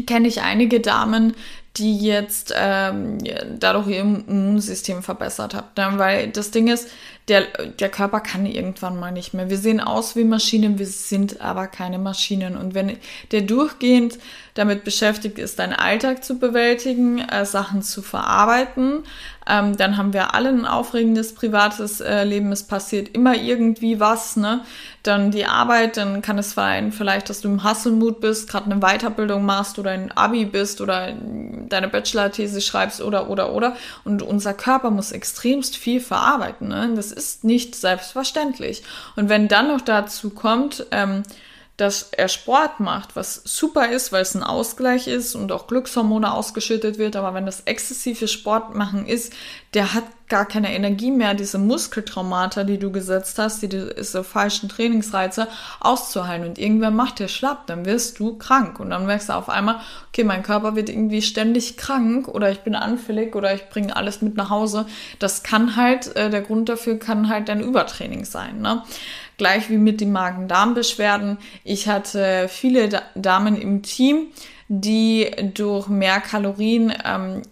kenne 0.05 0.29
ich 0.29 0.43
einige 0.43 0.81
Damen, 0.81 1.35
die 1.77 1.99
jetzt 1.99 2.55
ähm, 2.57 3.19
dadurch 3.59 3.89
ihr 3.89 4.01
Immunsystem 4.01 5.03
verbessert 5.03 5.55
hat. 5.55 5.77
Ne? 5.77 5.93
Weil 5.97 6.29
das 6.29 6.51
Ding 6.51 6.69
ist, 6.69 6.89
der, 7.29 7.43
der 7.81 7.89
Körper 7.89 8.21
kann 8.21 8.47
irgendwann 8.47 9.01
mal 9.01 9.11
nicht 9.11 9.35
mehr. 9.35 9.51
Wir 9.51 9.59
sehen 9.59 9.81
aus 9.81 10.15
wie 10.15 10.25
Maschinen, 10.25 10.79
wir 10.79 10.87
sind 10.87 11.41
aber 11.41 11.67
keine 11.67 11.99
Maschinen. 11.99 12.57
Und 12.57 12.75
wenn 12.75 12.97
der 13.33 13.43
durchgehend 13.43 14.19
damit 14.55 14.85
beschäftigt 14.85 15.39
ist, 15.39 15.59
deinen 15.59 15.73
Alltag 15.73 16.25
zu 16.25 16.39
bewältigen, 16.39 17.19
äh, 17.19 17.45
Sachen 17.45 17.83
zu 17.83 18.01
verarbeiten, 18.01 19.03
ähm, 19.49 19.77
dann 19.77 19.97
haben 19.97 20.13
wir 20.13 20.35
alle 20.35 20.49
ein 20.49 20.67
aufregendes 20.67 21.35
privates 21.35 22.01
äh, 22.01 22.25
Leben. 22.25 22.51
Es 22.51 22.65
passiert 22.65 23.15
immer 23.15 23.37
irgendwie 23.37 24.01
was, 24.01 24.37
ne? 24.37 24.63
Dann 25.03 25.31
die 25.31 25.47
Arbeit, 25.47 25.97
dann 25.97 26.21
kann 26.21 26.39
es 26.39 26.55
sein, 26.55 26.91
vielleicht, 26.91 27.31
dass 27.31 27.43
du 27.43 27.49
im 27.49 27.63
Hasselmut 27.63 28.21
bist, 28.21 28.49
gerade 28.49 28.69
eine 28.69 28.81
Weiterbildung 28.81 29.45
machst 29.45 29.79
oder 29.79 29.93
ein 29.93 30.11
Abi 30.13 30.47
bist 30.47 30.81
oder 30.81 31.13
deine 31.69 31.87
Bachelor-These 31.89 32.61
schreibst 32.61 33.01
oder, 33.01 33.31
oder, 33.31 33.53
oder. 33.53 33.77
Und 34.05 34.23
unser 34.23 34.53
Körper 34.53 34.91
muss 34.91 35.13
extremst 35.13 35.77
viel 35.77 36.01
verarbeiten, 36.01 36.69
ne? 36.69 36.93
Das 36.97 37.13
ist 37.17 37.45
nicht 37.45 37.75
selbstverständlich. 37.75 38.83
Und 39.17 39.29
wenn 39.29 39.49
dann 39.49 39.69
noch 39.69 39.81
dazu 39.81 40.31
kommt, 40.31 40.87
ähm, 40.91 41.23
dass 41.77 42.05
er 42.13 42.29
Sport 42.29 42.81
macht, 42.81 43.17
was 43.17 43.43
super 43.45 43.91
ist, 43.91 44.11
weil 44.11 44.23
es 44.23 44.35
ein 44.35 44.43
Ausgleich 44.43 45.09
ist 45.09 45.35
und 45.35 45.53
auch 45.53 45.67
Glückshormone 45.67 46.33
ausgeschüttet 46.33 46.97
wird. 46.97 47.17
Aber 47.17 47.35
wenn 47.35 47.45
das 47.45 47.63
exzessive 47.67 48.29
Sportmachen 48.29 49.07
ist, 49.07 49.33
der 49.75 49.93
hat 49.93 50.05
gar 50.29 50.47
keine 50.47 50.75
Energie 50.75 51.11
mehr, 51.11 51.35
diese 51.35 51.59
Muskeltraumata, 51.59 52.65
die 52.65 52.79
du 52.79 52.91
gesetzt 52.91 53.39
hast, 53.39 53.63
die, 53.63 53.69
diese 53.69 54.25
falschen 54.25 54.69
Trainingsreize 54.69 55.49
auszuheilen. 55.81 56.49
Und 56.49 56.59
irgendwann 56.59 56.97
macht 56.97 57.19
der 57.19 57.29
schlapp, 57.29 57.67
dann 57.67 57.85
wirst 57.85 58.19
du 58.19 58.37
krank. 58.39 58.81
Und 58.81 58.91
dann 58.91 59.07
merkst 59.07 59.29
du 59.29 59.35
auf 59.35 59.49
einmal, 59.49 59.81
okay, 60.09 60.25
mein 60.25 60.43
Körper 60.43 60.75
wird 60.75 60.89
irgendwie 60.89 61.23
ständig 61.23 61.77
krank 61.77 62.27
oder 62.27 62.51
ich 62.51 62.61
bin 62.61 62.75
anfällig 62.75 63.37
oder 63.37 63.55
ich 63.55 63.69
bringe 63.69 63.95
alles 63.95 64.23
mit 64.23 64.37
nach 64.37 64.51
Hause. 64.51 64.87
Das 65.19 65.43
kann 65.43 65.77
halt, 65.77 66.17
äh, 66.17 66.31
der 66.31 66.43
Grund 66.43 66.69
dafür 66.69 66.99
kann 66.99 67.29
halt 67.29 67.49
dein 67.49 67.61
Übertraining 67.61 68.25
sein. 68.25 68.61
Ne? 68.61 68.83
Gleich 69.37 69.69
wie 69.69 69.79
mit 69.79 70.01
den 70.01 70.13
Magen-Darm-Beschwerden. 70.13 71.39
Ich 71.65 71.89
hatte 71.89 72.49
viele 72.49 73.03
Damen 73.15 73.61
im 73.61 73.83
Team, 73.83 74.29
die 74.69 75.31
durch 75.55 75.89
mehr 75.89 76.21
Kalorien 76.21 76.93
ähm, 77.05 77.43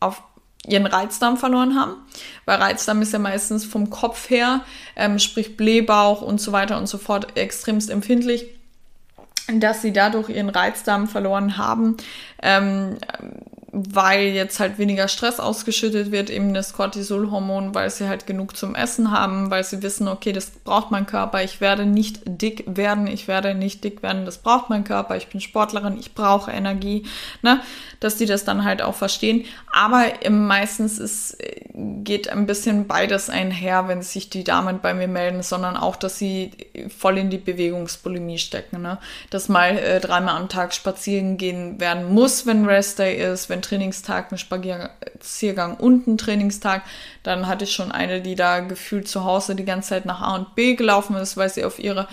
auf 0.00 0.22
ihren 0.66 0.86
Reizdarm 0.86 1.36
verloren 1.36 1.78
haben, 1.78 1.96
weil 2.44 2.58
Reizdarm 2.58 3.02
ist 3.02 3.12
ja 3.12 3.18
meistens 3.18 3.64
vom 3.64 3.90
Kopf 3.90 4.30
her, 4.30 4.60
ähm, 4.96 5.18
sprich 5.18 5.56
Blähbauch 5.56 6.22
und 6.22 6.40
so 6.40 6.52
weiter 6.52 6.78
und 6.78 6.86
so 6.86 6.98
fort, 6.98 7.36
extremst 7.36 7.90
empfindlich, 7.90 8.46
dass 9.52 9.82
sie 9.82 9.92
dadurch 9.92 10.28
ihren 10.28 10.50
Reizdarm 10.50 11.08
verloren 11.08 11.56
haben. 11.56 11.96
Ähm, 12.42 12.98
weil 13.70 14.28
jetzt 14.28 14.60
halt 14.60 14.78
weniger 14.78 15.08
Stress 15.08 15.40
ausgeschüttet 15.40 16.10
wird, 16.10 16.30
eben 16.30 16.54
das 16.54 16.72
Cortisolhormon, 16.72 17.74
weil 17.74 17.90
sie 17.90 18.08
halt 18.08 18.26
genug 18.26 18.56
zum 18.56 18.74
Essen 18.74 19.10
haben, 19.10 19.50
weil 19.50 19.62
sie 19.62 19.82
wissen, 19.82 20.08
okay, 20.08 20.32
das 20.32 20.50
braucht 20.50 20.90
mein 20.90 21.04
Körper, 21.04 21.42
ich 21.42 21.60
werde 21.60 21.84
nicht 21.84 22.22
dick 22.24 22.64
werden, 22.66 23.06
ich 23.06 23.28
werde 23.28 23.54
nicht 23.54 23.84
dick 23.84 24.02
werden, 24.02 24.24
das 24.24 24.38
braucht 24.38 24.70
mein 24.70 24.84
Körper, 24.84 25.18
ich 25.18 25.26
bin 25.26 25.42
Sportlerin, 25.42 25.98
ich 25.98 26.14
brauche 26.14 26.50
Energie, 26.50 27.04
ne, 27.42 27.60
dass 28.00 28.16
die 28.16 28.24
das 28.24 28.44
dann 28.44 28.64
halt 28.64 28.80
auch 28.80 28.94
verstehen. 28.94 29.44
Aber 29.70 30.04
meistens 30.30 30.98
ist, 30.98 31.36
geht 31.74 32.30
ein 32.30 32.46
bisschen 32.46 32.86
beides 32.86 33.28
einher, 33.28 33.86
wenn 33.86 34.00
sich 34.00 34.30
die 34.30 34.44
Damen 34.44 34.80
bei 34.80 34.94
mir 34.94 35.08
melden, 35.08 35.42
sondern 35.42 35.76
auch, 35.76 35.96
dass 35.96 36.16
sie 36.18 36.52
voll 36.96 37.18
in 37.18 37.28
die 37.28 37.36
Bewegungsbulimie 37.36 38.38
stecken, 38.38 38.80
ne, 38.80 38.96
dass 39.28 39.50
mal 39.50 39.76
äh, 39.76 40.00
dreimal 40.00 40.36
am 40.36 40.48
Tag 40.48 40.72
spazieren 40.72 41.36
gehen 41.36 41.78
werden 41.78 42.14
muss, 42.14 42.46
wenn 42.46 42.64
Rest 42.64 42.98
Day 42.98 43.22
ist, 43.22 43.50
wenn 43.50 43.57
ein 43.58 43.62
Trainingstag, 43.62 44.32
ein 44.32 44.38
Spaziergang 44.38 45.76
und 45.76 46.06
ein 46.06 46.18
Trainingstag. 46.18 46.82
Dann 47.22 47.46
hatte 47.46 47.64
ich 47.64 47.72
schon 47.72 47.92
eine, 47.92 48.20
die 48.20 48.34
da 48.34 48.60
gefühlt 48.60 49.08
zu 49.08 49.24
Hause 49.24 49.54
die 49.54 49.64
ganze 49.64 49.90
Zeit 49.90 50.06
nach 50.06 50.20
A 50.20 50.34
und 50.36 50.54
B 50.54 50.74
gelaufen 50.74 51.16
ist, 51.16 51.36
weil 51.36 51.50
sie 51.50 51.64
auf 51.64 51.78
ihre 51.78 52.08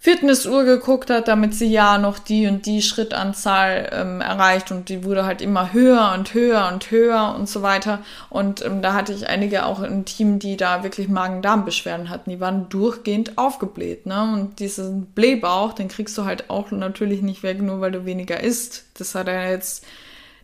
Fitnessuhr 0.00 0.62
geguckt 0.62 1.10
hat, 1.10 1.26
damit 1.26 1.54
sie 1.54 1.66
ja 1.66 1.98
noch 1.98 2.20
die 2.20 2.46
und 2.46 2.66
die 2.66 2.82
Schrittanzahl 2.82 3.90
ähm, 3.92 4.20
erreicht 4.20 4.70
und 4.70 4.88
die 4.88 5.02
wurde 5.02 5.26
halt 5.26 5.42
immer 5.42 5.72
höher 5.72 6.12
und 6.16 6.32
höher 6.34 6.70
und 6.72 6.92
höher 6.92 7.34
und 7.36 7.48
so 7.48 7.62
weiter. 7.62 7.98
Und 8.30 8.64
ähm, 8.64 8.80
da 8.80 8.92
hatte 8.92 9.12
ich 9.12 9.28
einige 9.28 9.66
auch 9.66 9.82
im 9.82 10.04
Team, 10.04 10.38
die 10.38 10.56
da 10.56 10.84
wirklich 10.84 11.08
Magen-Darm-Beschwerden 11.08 12.10
hatten. 12.10 12.30
Die 12.30 12.38
waren 12.38 12.68
durchgehend 12.68 13.38
aufgebläht. 13.38 14.06
Ne? 14.06 14.22
Und 14.22 14.60
diesen 14.60 15.06
Blähbauch, 15.06 15.72
den 15.72 15.88
kriegst 15.88 16.16
du 16.16 16.24
halt 16.24 16.48
auch 16.48 16.70
natürlich 16.70 17.20
nicht 17.20 17.42
weg, 17.42 17.60
nur 17.60 17.80
weil 17.80 17.90
du 17.90 18.04
weniger 18.04 18.40
isst. 18.40 18.84
Das 18.98 19.16
hat 19.16 19.26
er 19.26 19.50
jetzt 19.50 19.84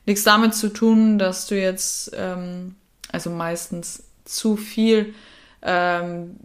nichts 0.07 0.25
damit 0.25 0.55
zu 0.55 0.69
tun, 0.69 1.19
dass 1.19 1.47
du 1.47 1.59
jetzt, 1.59 2.13
ähm, 2.17 2.75
also 3.11 3.31
meistens 3.31 4.05
zu 4.25 4.57
viel 4.57 5.15
ähm, 5.63 6.37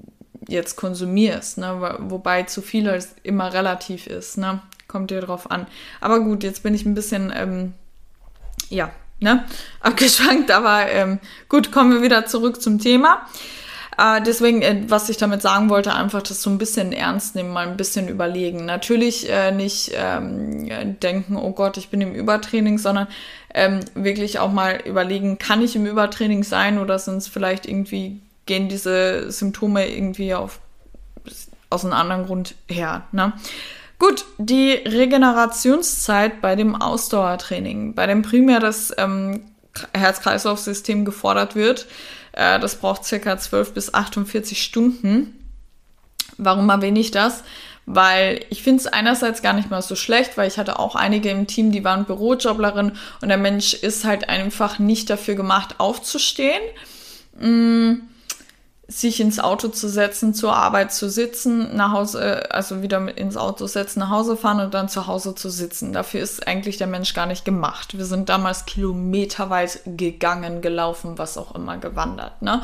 jetzt 0.48 0.76
konsumierst, 0.76 1.58
ne? 1.58 1.98
wobei 2.00 2.44
zu 2.44 2.62
viel 2.62 3.02
immer 3.24 3.54
relativ 3.54 4.08
ist, 4.08 4.38
ne? 4.38 4.62
kommt 4.88 5.12
dir 5.12 5.22
drauf 5.22 5.50
an. 5.50 5.68
Aber 6.02 6.20
gut, 6.20 6.44
jetzt 6.44 6.64
bin 6.64 6.74
ich 6.74 6.86
ein 6.86 6.96
bisschen, 6.96 7.32
ähm, 7.36 7.74
ja, 8.70 8.92
ne, 9.20 9.46
abgeschwankt, 9.80 10.52
aber 10.52 10.90
ähm, 10.90 11.20
gut, 11.48 11.72
kommen 11.72 11.94
wir 11.94 12.02
wieder 12.02 12.26
zurück 12.26 12.62
zum 12.62 12.80
Thema. 12.80 13.26
Äh, 13.98 14.22
deswegen, 14.22 14.62
äh, 14.62 14.84
was 14.88 15.10
ich 15.10 15.18
damit 15.18 15.42
sagen 15.42 15.70
wollte, 15.70 15.94
einfach 15.94 16.22
das 16.22 16.42
so 16.42 16.50
ein 16.50 16.58
bisschen 16.58 16.94
ernst 16.94 17.36
nehmen, 17.36 17.52
mal 17.52 17.68
ein 17.68 17.78
bisschen 17.78 18.08
überlegen. 18.08 18.66
Natürlich 18.66 19.30
äh, 19.30 19.52
nicht 19.52 19.92
ähm, 19.94 21.00
denken, 21.00 21.36
oh 21.36 21.52
Gott, 21.52 21.78
ich 21.78 21.90
bin 21.90 22.02
im 22.02 22.16
Übertraining, 22.16 22.78
sondern 22.78 23.08
ähm, 23.54 23.80
wirklich 23.96 24.40
auch 24.40 24.52
mal 24.52 24.82
überlegen, 24.86 25.38
kann 25.40 25.62
ich 25.62 25.76
im 25.76 25.86
Übertraining 25.86 26.44
sein 26.44 26.80
oder 26.80 27.00
sind 27.00 27.18
es 27.18 27.28
vielleicht 27.28 27.66
irgendwie, 27.68 28.20
gehen 28.46 28.70
diese 28.70 29.32
Symptome 29.32 29.88
irgendwie 29.88 30.34
auf, 30.34 30.60
aus 31.70 31.84
einem 31.84 31.94
anderen 31.94 32.26
Grund 32.26 32.56
her. 32.68 33.04
Ne? 33.12 33.34
Gut, 33.98 34.26
die 34.38 34.72
Regenerationszeit 34.72 36.42
bei 36.42 36.56
dem 36.56 36.76
Ausdauertraining, 36.76 37.96
bei 37.96 38.08
dem 38.08 38.22
primär 38.22 38.60
das 38.60 38.94
ähm, 38.98 39.42
Herz-Kreislauf-System 39.94 41.04
gefordert 41.04 41.56
wird, 41.56 41.88
äh, 42.32 42.60
das 42.60 42.76
braucht 42.76 43.04
circa 43.04 43.38
12 43.38 43.74
bis 43.74 43.94
48 43.94 44.62
Stunden. 44.62 45.36
Warum 46.38 46.70
erwähne 46.70 47.00
ich 47.00 47.12
das? 47.12 47.44
Weil 47.92 48.46
ich 48.52 48.62
finde 48.62 48.82
es 48.82 48.88
einerseits 48.88 49.42
gar 49.42 49.54
nicht 49.54 49.72
mal 49.72 49.82
so 49.82 49.96
schlecht, 49.96 50.38
weil 50.38 50.48
ich 50.48 50.60
hatte 50.60 50.78
auch 50.78 50.96
einige 50.96 51.32
im 51.32 51.48
Team, 51.48 51.72
die 51.72 51.84
waren 51.84 52.06
Bürojoblerin 52.06 52.92
und 53.22 53.28
der 53.30 53.38
Mensch 53.38 53.74
ist 53.74 54.06
halt 54.06 54.30
einfach 54.30 54.78
nicht 54.78 55.10
dafür 55.10 55.34
gemacht, 55.34 55.76
aufzustehen. 55.80 56.62
Mm 57.40 58.10
sich 58.90 59.20
ins 59.20 59.40
Auto 59.40 59.68
zu 59.68 59.88
setzen, 59.88 60.34
zur 60.34 60.56
Arbeit 60.56 60.92
zu 60.92 61.12
sitzen, 61.12 61.76
nach 61.76 61.92
Hause, 61.92 62.52
also 62.52 62.82
wieder 62.82 63.16
ins 63.18 63.38
Auto 63.38 63.68
setzen, 63.68 64.00
nach 64.00 64.10
Hause 64.10 64.36
fahren 64.36 64.60
und 64.62 64.74
dann 64.74 64.90
zu 64.90 65.06
Hause 65.06 65.36
zu 65.36 65.52
sitzen. 65.52 65.94
Dafür 65.94 66.22
ist 66.22 66.48
eigentlich 66.48 66.78
der 66.78 66.88
Mensch 66.88 67.14
gar 67.14 67.28
nicht 67.28 67.46
gemacht. 67.46 67.96
Wir 67.96 68.06
sind 68.06 68.30
damals 68.30 68.66
kilometerweit 68.66 69.82
gegangen, 69.86 70.62
gelaufen, 70.62 71.20
was 71.20 71.38
auch 71.38 71.54
immer, 71.54 71.78
gewandert. 71.78 72.42
Ne? 72.42 72.64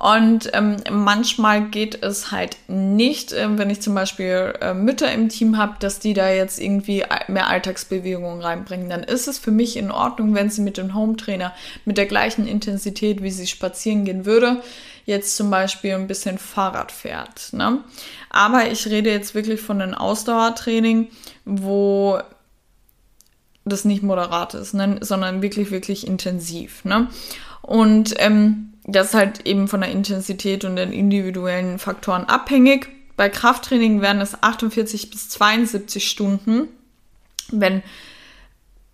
Und 0.00 0.48
ähm, 0.54 0.78
manchmal 0.90 1.66
geht 1.68 2.02
es 2.02 2.30
halt 2.30 2.56
nicht, 2.68 3.34
äh, 3.34 3.58
wenn 3.58 3.68
ich 3.68 3.82
zum 3.82 3.94
Beispiel 3.94 4.54
äh, 4.62 4.72
Mütter 4.72 5.12
im 5.12 5.28
Team 5.28 5.58
habe, 5.58 5.74
dass 5.78 5.98
die 5.98 6.14
da 6.14 6.30
jetzt 6.30 6.58
irgendwie 6.58 7.04
mehr 7.28 7.48
Alltagsbewegungen 7.48 8.40
reinbringen. 8.40 8.88
Dann 8.88 9.02
ist 9.02 9.28
es 9.28 9.38
für 9.38 9.50
mich 9.50 9.76
in 9.76 9.90
Ordnung, 9.90 10.34
wenn 10.34 10.48
sie 10.48 10.62
mit 10.62 10.78
dem 10.78 10.94
Home-Trainer 10.94 11.52
mit 11.84 11.98
der 11.98 12.06
gleichen 12.06 12.48
Intensität, 12.48 13.22
wie 13.22 13.30
sie 13.30 13.46
spazieren 13.46 14.06
gehen 14.06 14.24
würde, 14.24 14.62
jetzt 15.04 15.36
zum 15.36 15.50
Beispiel 15.50 15.92
ein 15.92 16.06
bisschen 16.06 16.38
Fahrrad 16.38 16.92
fährt. 16.92 17.52
Ne? 17.52 17.84
Aber 18.30 18.70
ich 18.70 18.86
rede 18.86 19.10
jetzt 19.10 19.34
wirklich 19.34 19.60
von 19.60 19.82
einem 19.82 19.92
Ausdauertraining, 19.92 21.08
wo 21.44 22.18
das 23.66 23.84
nicht 23.84 24.02
moderat 24.02 24.54
ist, 24.54 24.72
ne? 24.72 24.96
sondern 25.02 25.42
wirklich, 25.42 25.70
wirklich 25.70 26.06
intensiv. 26.06 26.86
Ne? 26.86 27.08
Und 27.60 28.14
ähm, 28.16 28.69
das 28.92 29.08
ist 29.08 29.14
halt 29.14 29.46
eben 29.46 29.68
von 29.68 29.80
der 29.80 29.90
Intensität 29.90 30.64
und 30.64 30.76
den 30.76 30.92
individuellen 30.92 31.78
Faktoren 31.78 32.24
abhängig. 32.24 32.88
Bei 33.16 33.28
Krafttraining 33.28 34.00
werden 34.00 34.22
es 34.22 34.42
48 34.42 35.10
bis 35.10 35.28
72 35.28 36.08
Stunden, 36.08 36.68
wenn 37.50 37.82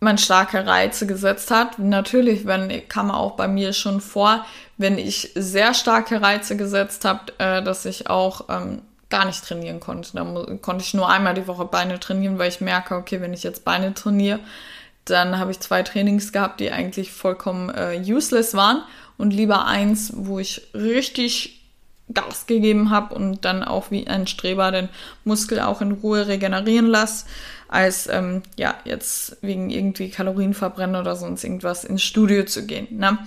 man 0.01 0.19
starke 0.19 0.67
Reize 0.67 1.07
gesetzt 1.07 1.51
hat. 1.51 1.79
Natürlich 1.79 2.47
wenn, 2.47 2.89
kam 2.89 3.11
auch 3.11 3.33
bei 3.33 3.49
mir 3.49 3.73
schon 3.73 4.01
vor, 4.01 4.45
wenn 4.77 4.99
ich 4.99 5.33
sehr 5.35 5.75
starke 5.75 6.21
Reize 6.21 6.57
gesetzt 6.57 7.05
habe, 7.05 7.33
äh, 7.39 7.63
dass 7.63 7.85
ich 7.85 8.11
auch 8.11 8.47
ähm, 8.49 8.83
gar 9.09 9.25
nicht 9.25 9.45
trainieren 9.45 9.81
konnte. 9.81 10.11
Da 10.15 10.25
konnte 10.61 10.85
ich 10.85 10.95
nur 10.95 11.09
einmal 11.09 11.35
die 11.35 11.47
Woche 11.47 11.65
Beine 11.65 12.01
trainieren, 12.01 12.39
weil 12.39 12.49
ich 12.49 12.61
merke, 12.61 12.97
okay, 12.97 13.21
wenn 13.21 13.33
ich 13.33 13.43
jetzt 13.43 13.65
Beine 13.65 13.95
trainiere, 13.95 14.41
dann 15.05 15.39
habe 15.39 15.53
ich 15.53 15.61
zwei 15.61 15.83
Trainings 15.83 16.33
gehabt, 16.33 16.59
die 16.61 16.73
eigentlich 16.73 17.13
vollkommen 17.13 17.71
äh, 17.71 18.03
useless 18.05 18.55
waren 18.55 18.83
und 19.19 19.33
lieber 19.33 19.67
eins, 19.67 20.13
wo 20.15 20.39
ich 20.39 20.69
richtig 20.75 21.57
Gas 22.13 22.47
gegeben 22.47 22.91
habe 22.91 23.15
und 23.15 23.45
dann 23.45 23.65
auch 23.65 23.91
wie 23.91 24.07
ein 24.07 24.27
Streber 24.27 24.71
den 24.71 24.89
Muskel 25.25 25.61
auch 25.61 25.81
in 25.81 25.93
Ruhe 25.93 26.29
regenerieren 26.29 26.87
lasse, 26.87 27.27
als 27.69 28.09
ähm, 28.09 28.43
ja 28.57 28.77
jetzt 28.85 29.39
wegen 29.43 29.71
irgendwie 29.71 30.11
Kalorienverbrennen 30.11 31.01
oder 31.01 31.17
sonst 31.17 31.43
irgendwas 31.43 31.85
ins 31.85 32.03
Studio 32.03 32.45
zu 32.45 32.65
gehen. 32.65 32.87
Ne? 32.91 33.19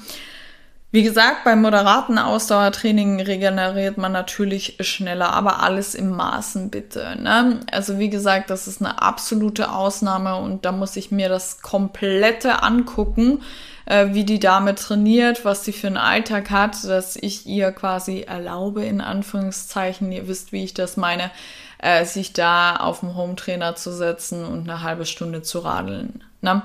Wie 0.92 1.04
gesagt, 1.04 1.44
beim 1.44 1.62
moderaten 1.62 2.18
Ausdauertraining 2.18 3.22
regeneriert 3.22 3.98
man 3.98 4.12
natürlich 4.12 4.78
schneller, 4.80 5.34
aber 5.34 5.62
alles 5.62 5.94
im 5.94 6.10
Maßen 6.10 6.72
bitte. 6.72 7.16
Ne? 7.22 7.60
Also 7.72 8.00
wie 8.00 8.10
gesagt, 8.10 8.50
das 8.50 8.68
ist 8.68 8.82
eine 8.82 9.00
absolute 9.00 9.72
Ausnahme 9.72 10.38
und 10.38 10.66
da 10.66 10.72
muss 10.72 10.96
ich 10.96 11.12
mir 11.12 11.30
das 11.30 11.62
komplette 11.62 12.64
angucken 12.64 13.42
äh, 13.90 14.14
wie 14.14 14.24
die 14.24 14.40
Dame 14.40 14.76
trainiert, 14.76 15.44
was 15.44 15.66
sie 15.66 15.74
für 15.74 15.88
einen 15.88 15.98
Alltag 15.98 16.52
hat, 16.52 16.84
dass 16.86 17.16
ich 17.16 17.46
ihr 17.48 17.72
quasi 17.72 18.22
erlaube, 18.22 18.86
in 18.86 19.02
Anführungszeichen, 19.02 20.12
ihr 20.12 20.28
wisst, 20.28 20.54
wie 20.54 20.64
ich 20.64 20.74
das 20.74 20.96
meine, 20.96 21.32
äh, 21.80 22.06
sich 22.06 22.32
da 22.32 22.78
auf 22.78 23.02
dem 23.02 23.16
Home-Trainer 23.16 23.76
zu 23.76 23.92
setzen 23.92 24.46
und 24.46 24.70
eine 24.70 24.84
halbe 24.84 25.06
Stunde 25.06 25.42
zu 25.42 25.60
radeln. 25.60 26.24
Ne? 26.42 26.62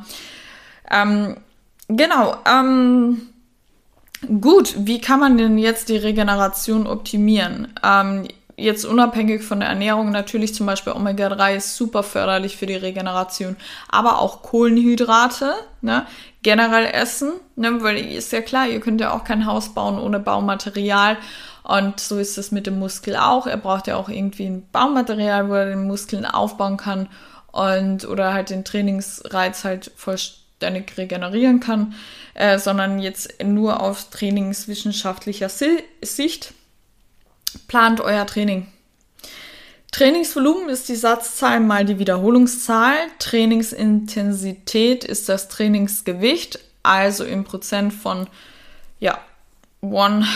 Ähm, 0.91 1.39
genau. 1.89 2.37
Ähm, 2.47 3.23
gut, 4.41 4.75
wie 4.79 5.01
kann 5.01 5.21
man 5.21 5.39
denn 5.39 5.59
jetzt 5.59 5.89
die 5.89 5.97
Regeneration 5.97 6.87
optimieren? 6.87 7.69
Ähm, 7.83 8.29
jetzt 8.57 8.85
unabhängig 8.85 9.43
von 9.43 9.61
der 9.61 9.69
Ernährung 9.69 10.11
natürlich 10.11 10.55
zum 10.55 10.67
Beispiel 10.67 10.93
Omega-3 10.93 11.57
ist 11.57 11.77
super 11.77 12.03
förderlich 12.03 12.57
für 12.57 12.67
die 12.67 12.77
Regeneration, 12.77 13.57
aber 13.89 14.21
auch 14.21 14.43
Kohlenhydrate, 14.43 15.55
ne? 15.81 16.07
generell 16.43 16.87
essen, 16.87 17.33
ne? 17.57 17.83
weil 17.83 17.97
ist 17.97 18.33
ja 18.33 18.43
klar, 18.43 18.69
ihr 18.69 18.81
könnt 18.81 19.01
ja 19.01 19.13
auch 19.13 19.25
kein 19.25 19.47
Haus 19.47 19.75
bauen 19.75 19.99
ohne 19.99 20.21
Baumaterial 20.21 21.17
und 21.63 21.99
so 21.99 22.19
ist 22.19 22.37
es 22.37 22.53
mit 22.53 22.67
dem 22.67 22.79
Muskel 22.79 23.17
auch. 23.17 23.47
Er 23.47 23.57
braucht 23.57 23.87
ja 23.87 23.97
auch 23.97 24.11
irgendwie 24.11 24.45
ein 24.45 24.69
Baumaterial, 24.71 25.49
wo 25.49 25.55
er 25.55 25.67
den 25.67 25.87
Muskeln 25.87 26.27
aufbauen 26.27 26.77
kann 26.77 27.09
und 27.51 28.07
oder 28.07 28.35
halt 28.35 28.51
den 28.51 28.65
Trainingsreiz 28.65 29.65
halt 29.65 29.91
vollständig 29.97 30.44
regenerieren 30.63 31.61
kann, 31.61 31.95
äh, 32.35 32.59
sondern 32.59 32.99
jetzt 32.99 33.43
nur 33.43 33.81
aus 33.81 34.11
trainingswissenschaftlicher 34.11 35.49
Sicht 35.49 36.55
Plant 37.69 38.01
euer 38.01 38.27
Training. 38.27 38.67
Trainingsvolumen 39.93 40.69
ist 40.71 40.89
die 40.89 40.97
Satzzahl 40.97 41.61
mal 41.61 41.85
die 41.85 42.01
Wiederholungszahl. 42.01 42.97
Trainingsintensität 43.21 45.05
ist 45.05 45.29
das 45.29 45.49
Trainingsgewicht, 45.49 46.59
also 46.83 47.25
im 47.25 47.45
Prozent 47.45 47.93
von 47.93 48.27
ja, 48.99 49.21
1 49.83 50.27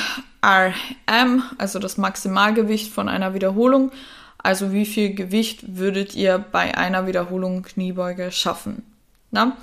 RM, 0.45 1.43
also 1.59 1.81
das 1.81 1.97
Maximalgewicht 1.97 2.93
von 2.93 3.09
einer 3.09 3.35
Wiederholung. 3.35 3.91
Also 4.39 4.73
wie 4.73 4.87
viel 4.87 5.15
Gewicht 5.15 5.77
würdet 5.77 6.15
ihr 6.15 6.39
bei 6.39 6.77
einer 6.79 7.09
Wiederholung 7.09 7.63
Kniebeuge 7.63 8.31
schaffen? 8.31 8.85
Na? 9.33 9.57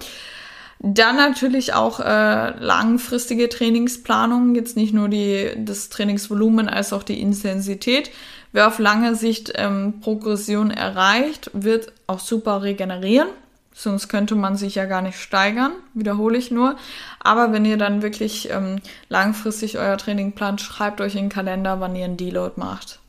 Dann 0.79 1.15
natürlich 1.15 1.73
auch 1.73 1.99
äh, 1.99 2.49
langfristige 2.59 3.49
Trainingsplanung, 3.49 4.55
jetzt 4.55 4.75
nicht 4.75 4.93
nur 4.93 5.09
die, 5.09 5.51
das 5.57 5.89
Trainingsvolumen 5.89 6.67
als 6.67 6.93
auch 6.93 7.03
die 7.03 7.21
Intensität. 7.21 8.11
Wer 8.51 8.67
auf 8.67 8.79
lange 8.79 9.15
Sicht 9.15 9.53
ähm, 9.55 9.99
Progression 10.01 10.71
erreicht, 10.71 11.49
wird 11.53 11.91
auch 12.07 12.19
super 12.19 12.61
regenerieren. 12.61 13.27
Sonst 13.73 14.07
könnte 14.07 14.35
man 14.35 14.55
sich 14.55 14.75
ja 14.75 14.85
gar 14.85 15.01
nicht 15.01 15.19
steigern, 15.19 15.73
wiederhole 15.93 16.37
ich 16.37 16.51
nur. 16.51 16.77
Aber 17.19 17.51
wenn 17.51 17.65
ihr 17.65 17.77
dann 17.77 18.01
wirklich 18.01 18.49
ähm, 18.49 18.79
langfristig 19.09 19.77
euer 19.77 19.97
Training 19.97 20.31
plant, 20.31 20.61
schreibt 20.61 21.01
euch 21.01 21.15
in 21.15 21.23
den 21.23 21.29
Kalender, 21.29 21.81
wann 21.81 21.95
ihr 21.95 22.05
einen 22.05 22.15
Deload 22.15 22.53
macht. 22.55 22.99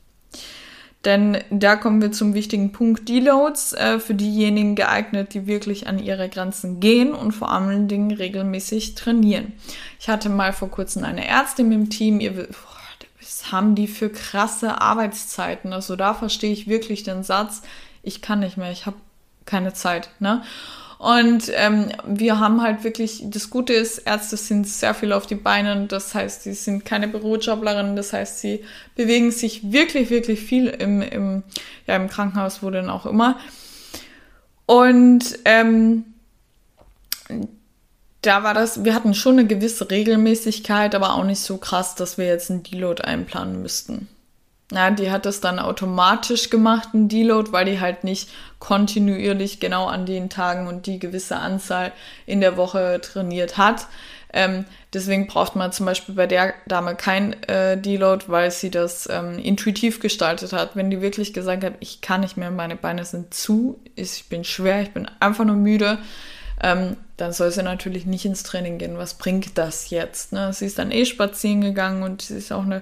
Denn 1.05 1.37
da 1.49 1.75
kommen 1.75 2.01
wir 2.01 2.11
zum 2.11 2.33
wichtigen 2.33 2.71
Punkt 2.71 3.07
Deloads, 3.07 3.73
äh, 3.73 3.99
für 3.99 4.15
diejenigen 4.15 4.75
geeignet, 4.75 5.33
die 5.33 5.47
wirklich 5.47 5.87
an 5.87 5.99
ihre 5.99 6.27
Grenzen 6.27 6.79
gehen 6.79 7.13
und 7.13 7.31
vor 7.31 7.51
allen 7.51 7.87
Dingen 7.87 8.11
regelmäßig 8.11 8.95
trainieren. 8.95 9.53
Ich 9.99 10.09
hatte 10.09 10.29
mal 10.29 10.53
vor 10.53 10.69
kurzem 10.69 11.03
eine 11.03 11.27
Ärztin 11.27 11.71
im 11.71 11.89
Team, 11.89 12.19
ihr, 12.19 12.33
boah, 12.33 12.77
was 13.19 13.51
haben 13.51 13.75
die 13.75 13.87
für 13.87 14.09
krasse 14.09 14.81
Arbeitszeiten? 14.81 15.73
Also 15.73 15.95
da 15.95 16.13
verstehe 16.13 16.51
ich 16.51 16.67
wirklich 16.67 17.03
den 17.03 17.23
Satz, 17.23 17.61
ich 18.03 18.21
kann 18.21 18.39
nicht 18.39 18.57
mehr, 18.57 18.71
ich 18.71 18.85
habe 18.85 18.97
keine 19.45 19.73
Zeit. 19.73 20.09
Ne? 20.19 20.43
Und 20.97 21.51
ähm, 21.53 21.91
wir 22.05 22.39
haben 22.39 22.61
halt 22.61 22.83
wirklich, 22.83 23.21
das 23.25 23.51
Gute 23.51 23.73
ist, 23.73 23.99
Ärzte 23.99 24.35
sind 24.35 24.67
sehr 24.67 24.95
viel 24.95 25.13
auf 25.13 25.27
die 25.27 25.35
Beine. 25.35 25.85
Das 25.87 26.15
heißt, 26.15 26.43
sie 26.43 26.53
sind 26.53 26.85
keine 26.85 27.07
Bürojoblerinnen. 27.07 27.95
Das 27.95 28.13
heißt, 28.13 28.39
sie 28.39 28.63
bewegen 28.95 29.31
sich 29.31 29.71
wirklich, 29.71 30.09
wirklich 30.09 30.39
viel 30.39 30.67
im, 30.67 31.01
im, 31.01 31.43
ja, 31.85 31.95
im 31.95 32.09
Krankenhaus, 32.09 32.63
wo 32.63 32.71
denn 32.71 32.89
auch 32.89 33.05
immer. 33.05 33.37
Und 34.65 35.37
ähm, 35.45 36.05
da 38.21 38.43
war 38.43 38.55
das, 38.55 38.83
wir 38.83 38.95
hatten 38.95 39.13
schon 39.13 39.37
eine 39.37 39.47
gewisse 39.47 39.89
Regelmäßigkeit, 39.89 40.95
aber 40.95 41.13
auch 41.13 41.23
nicht 41.23 41.39
so 41.39 41.57
krass, 41.57 41.95
dass 41.95 42.17
wir 42.17 42.25
jetzt 42.25 42.49
einen 42.49 42.63
Deload 42.63 43.03
einplanen 43.03 43.61
müssten. 43.61 44.07
Ja, 44.71 44.91
die 44.91 45.11
hat 45.11 45.25
es 45.25 45.39
dann 45.39 45.59
automatisch 45.59 46.49
gemacht, 46.49 46.93
ein 46.93 47.07
Deload, 47.07 47.53
weil 47.53 47.65
die 47.65 47.79
halt 47.79 48.03
nicht 48.03 48.29
kontinuierlich 48.59 49.61
genau 49.61 49.85
an 49.85 50.05
den 50.05 50.29
Tagen 50.29 50.67
und 50.67 50.87
die 50.87 50.99
gewisse 50.99 51.37
Anzahl 51.37 51.93
in 52.25 52.41
der 52.41 52.57
Woche 52.57 52.99
trainiert 53.01 53.57
hat. 53.57 53.87
Ähm, 54.33 54.65
deswegen 54.93 55.27
braucht 55.27 55.55
man 55.55 55.71
zum 55.71 55.85
Beispiel 55.85 56.15
bei 56.15 56.27
der 56.27 56.53
Dame 56.67 56.95
kein 56.95 57.41
äh, 57.43 57.77
Deload, 57.77 58.25
weil 58.27 58.51
sie 58.51 58.69
das 58.69 59.07
ähm, 59.09 59.39
intuitiv 59.39 60.01
gestaltet 60.01 60.51
hat. 60.51 60.75
Wenn 60.75 60.89
die 60.89 61.01
wirklich 61.01 61.33
gesagt 61.33 61.63
hat, 61.63 61.75
ich 61.79 62.01
kann 62.01 62.21
nicht 62.21 62.35
mehr, 62.35 62.51
meine 62.51 62.75
Beine 62.75 63.05
sind 63.05 63.33
zu, 63.33 63.79
ich 63.95 64.25
bin 64.27 64.43
schwer, 64.43 64.81
ich 64.81 64.91
bin 64.91 65.09
einfach 65.21 65.45
nur 65.45 65.55
müde, 65.55 65.97
ähm, 66.61 66.97
dann 67.15 67.31
soll 67.31 67.51
sie 67.51 67.63
natürlich 67.63 68.05
nicht 68.05 68.25
ins 68.25 68.43
Training 68.43 68.79
gehen. 68.79 68.97
Was 68.97 69.13
bringt 69.13 69.57
das 69.57 69.89
jetzt? 69.91 70.33
Ne? 70.33 70.51
Sie 70.51 70.65
ist 70.65 70.77
dann 70.77 70.91
eh 70.91 71.05
spazieren 71.05 71.61
gegangen 71.61 72.03
und 72.03 72.21
sie 72.21 72.37
ist 72.37 72.51
auch 72.51 72.65
eine 72.65 72.81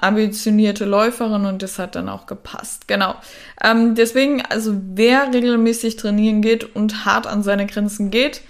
ambitionierte 0.00 0.84
Läuferin 0.84 1.44
und 1.44 1.62
das 1.62 1.78
hat 1.78 1.94
dann 1.94 2.08
auch 2.08 2.26
gepasst. 2.26 2.88
Genau. 2.88 3.14
Ähm, 3.62 3.94
deswegen, 3.94 4.42
also 4.42 4.74
wer 4.94 5.32
regelmäßig 5.32 5.96
trainieren 5.96 6.42
geht 6.42 6.74
und 6.74 7.04
hart 7.04 7.26
an 7.26 7.42
seine 7.42 7.66
Grenzen 7.66 8.10
geht, 8.10 8.42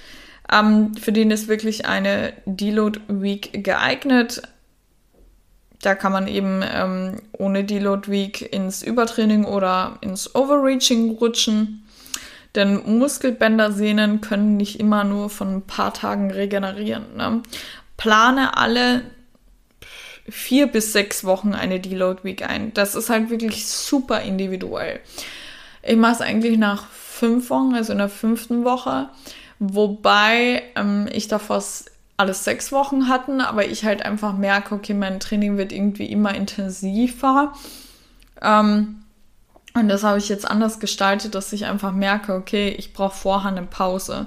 ähm, 0.53 0.95
für 0.95 1.13
den 1.13 1.31
ist 1.31 1.49
wirklich 1.49 1.87
eine 1.87 2.33
Deload 2.47 3.01
Week 3.09 3.65
geeignet. 3.65 4.43
Da 5.83 5.95
kann 5.95 6.13
man 6.13 6.29
eben 6.29 6.63
ähm, 6.63 7.23
ohne 7.33 7.65
Deload 7.65 8.11
Week 8.11 8.53
ins 8.53 8.83
Übertraining 8.83 9.45
oder 9.45 9.99
ins 10.03 10.35
Overreaching 10.35 11.13
rutschen. 11.13 11.87
Denn 12.55 12.99
Muskelbänder, 12.99 13.73
Sehnen 13.73 14.21
können 14.21 14.57
nicht 14.57 14.81
immer 14.81 15.05
nur 15.05 15.31
von 15.31 15.57
ein 15.57 15.63
paar 15.63 15.95
Tagen 15.95 16.31
regenerieren. 16.31 17.17
Ne? 17.17 17.43
Plane 17.97 18.57
alle 18.57 19.03
vier 20.31 20.67
bis 20.67 20.93
sechs 20.93 21.25
Wochen 21.25 21.55
eine 21.55 21.81
Deload 21.81 22.25
Week 22.25 22.49
ein. 22.49 22.73
Das 22.75 22.95
ist 22.95 23.11
halt 23.11 23.31
wirklich 23.31 23.67
super 23.67 24.23
individuell. 24.23 25.01
Ich 25.83 25.97
mache 25.97 26.13
es 26.13 26.21
eigentlich 26.21 26.59
nach 26.59 26.87
fünf 26.89 27.51
Wochen, 27.51 27.75
also 27.75 27.93
in 27.93 27.99
der 27.99 28.09
fünften 28.09 28.65
Woche, 28.65 29.09
wobei 29.59 30.63
ähm, 30.77 31.09
ich 31.13 31.29
davor 31.29 31.63
alles 32.17 32.45
sechs 32.45 32.71
Wochen 32.71 33.09
hatten, 33.09 33.41
aber 33.41 33.67
ich 33.67 33.85
halt 33.85 34.05
einfach 34.05 34.37
merke, 34.37 34.75
okay, 34.75 34.93
mein 34.93 35.21
Training 35.21 35.57
wird 35.57 35.73
irgendwie 35.73 36.05
immer 36.05 36.35
intensiver. 36.35 37.55
Ähm, 38.43 38.97
und 39.73 39.89
das 39.89 40.03
habe 40.03 40.19
ich 40.19 40.29
jetzt 40.29 40.51
anders 40.51 40.81
gestaltet, 40.81 41.35
dass 41.35 41.53
ich 41.53 41.65
einfach 41.65 41.93
merke, 41.93 42.35
okay, 42.35 42.69
ich 42.77 42.93
brauche 42.93 43.17
vorher 43.17 43.51
eine 43.51 43.63
Pause. 43.63 44.27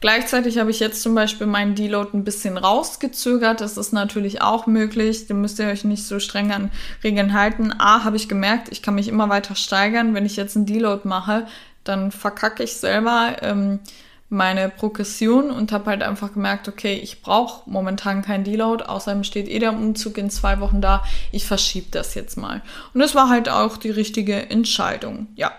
Gleichzeitig 0.00 0.58
habe 0.58 0.70
ich 0.70 0.80
jetzt 0.80 1.02
zum 1.02 1.14
Beispiel 1.14 1.46
meinen 1.46 1.74
Deload 1.74 2.10
ein 2.12 2.24
bisschen 2.24 2.58
rausgezögert. 2.58 3.60
Das 3.60 3.76
ist 3.76 3.92
natürlich 3.92 4.42
auch 4.42 4.66
möglich. 4.66 5.26
Da 5.26 5.34
müsst 5.34 5.58
ihr 5.58 5.66
euch 5.66 5.84
nicht 5.84 6.04
so 6.04 6.20
streng 6.20 6.52
an 6.52 6.70
Regeln 7.02 7.32
halten. 7.32 7.72
A, 7.78 8.04
habe 8.04 8.16
ich 8.16 8.28
gemerkt, 8.28 8.68
ich 8.70 8.82
kann 8.82 8.94
mich 8.94 9.08
immer 9.08 9.28
weiter 9.28 9.54
steigern. 9.54 10.14
Wenn 10.14 10.26
ich 10.26 10.36
jetzt 10.36 10.56
einen 10.56 10.66
Deload 10.66 11.08
mache, 11.08 11.46
dann 11.84 12.10
verkacke 12.12 12.62
ich 12.62 12.76
selber. 12.76 13.36
Ähm, 13.40 13.80
meine 14.28 14.68
Progression 14.68 15.50
und 15.50 15.70
habe 15.70 15.90
halt 15.90 16.02
einfach 16.02 16.32
gemerkt, 16.32 16.68
okay, 16.68 16.94
ich 16.94 17.22
brauche 17.22 17.68
momentan 17.70 18.22
keinen 18.22 18.42
Deload, 18.42 18.84
außerdem 18.84 19.22
steht 19.22 19.48
eh 19.48 19.60
der 19.60 19.72
Umzug 19.72 20.18
in 20.18 20.30
zwei 20.30 20.58
Wochen 20.58 20.80
da, 20.80 21.04
ich 21.30 21.46
verschiebe 21.46 21.86
das 21.92 22.14
jetzt 22.14 22.36
mal. 22.36 22.62
Und 22.92 23.00
das 23.00 23.14
war 23.14 23.28
halt 23.28 23.48
auch 23.48 23.76
die 23.76 23.90
richtige 23.90 24.50
Entscheidung. 24.50 25.28
Ja, 25.36 25.52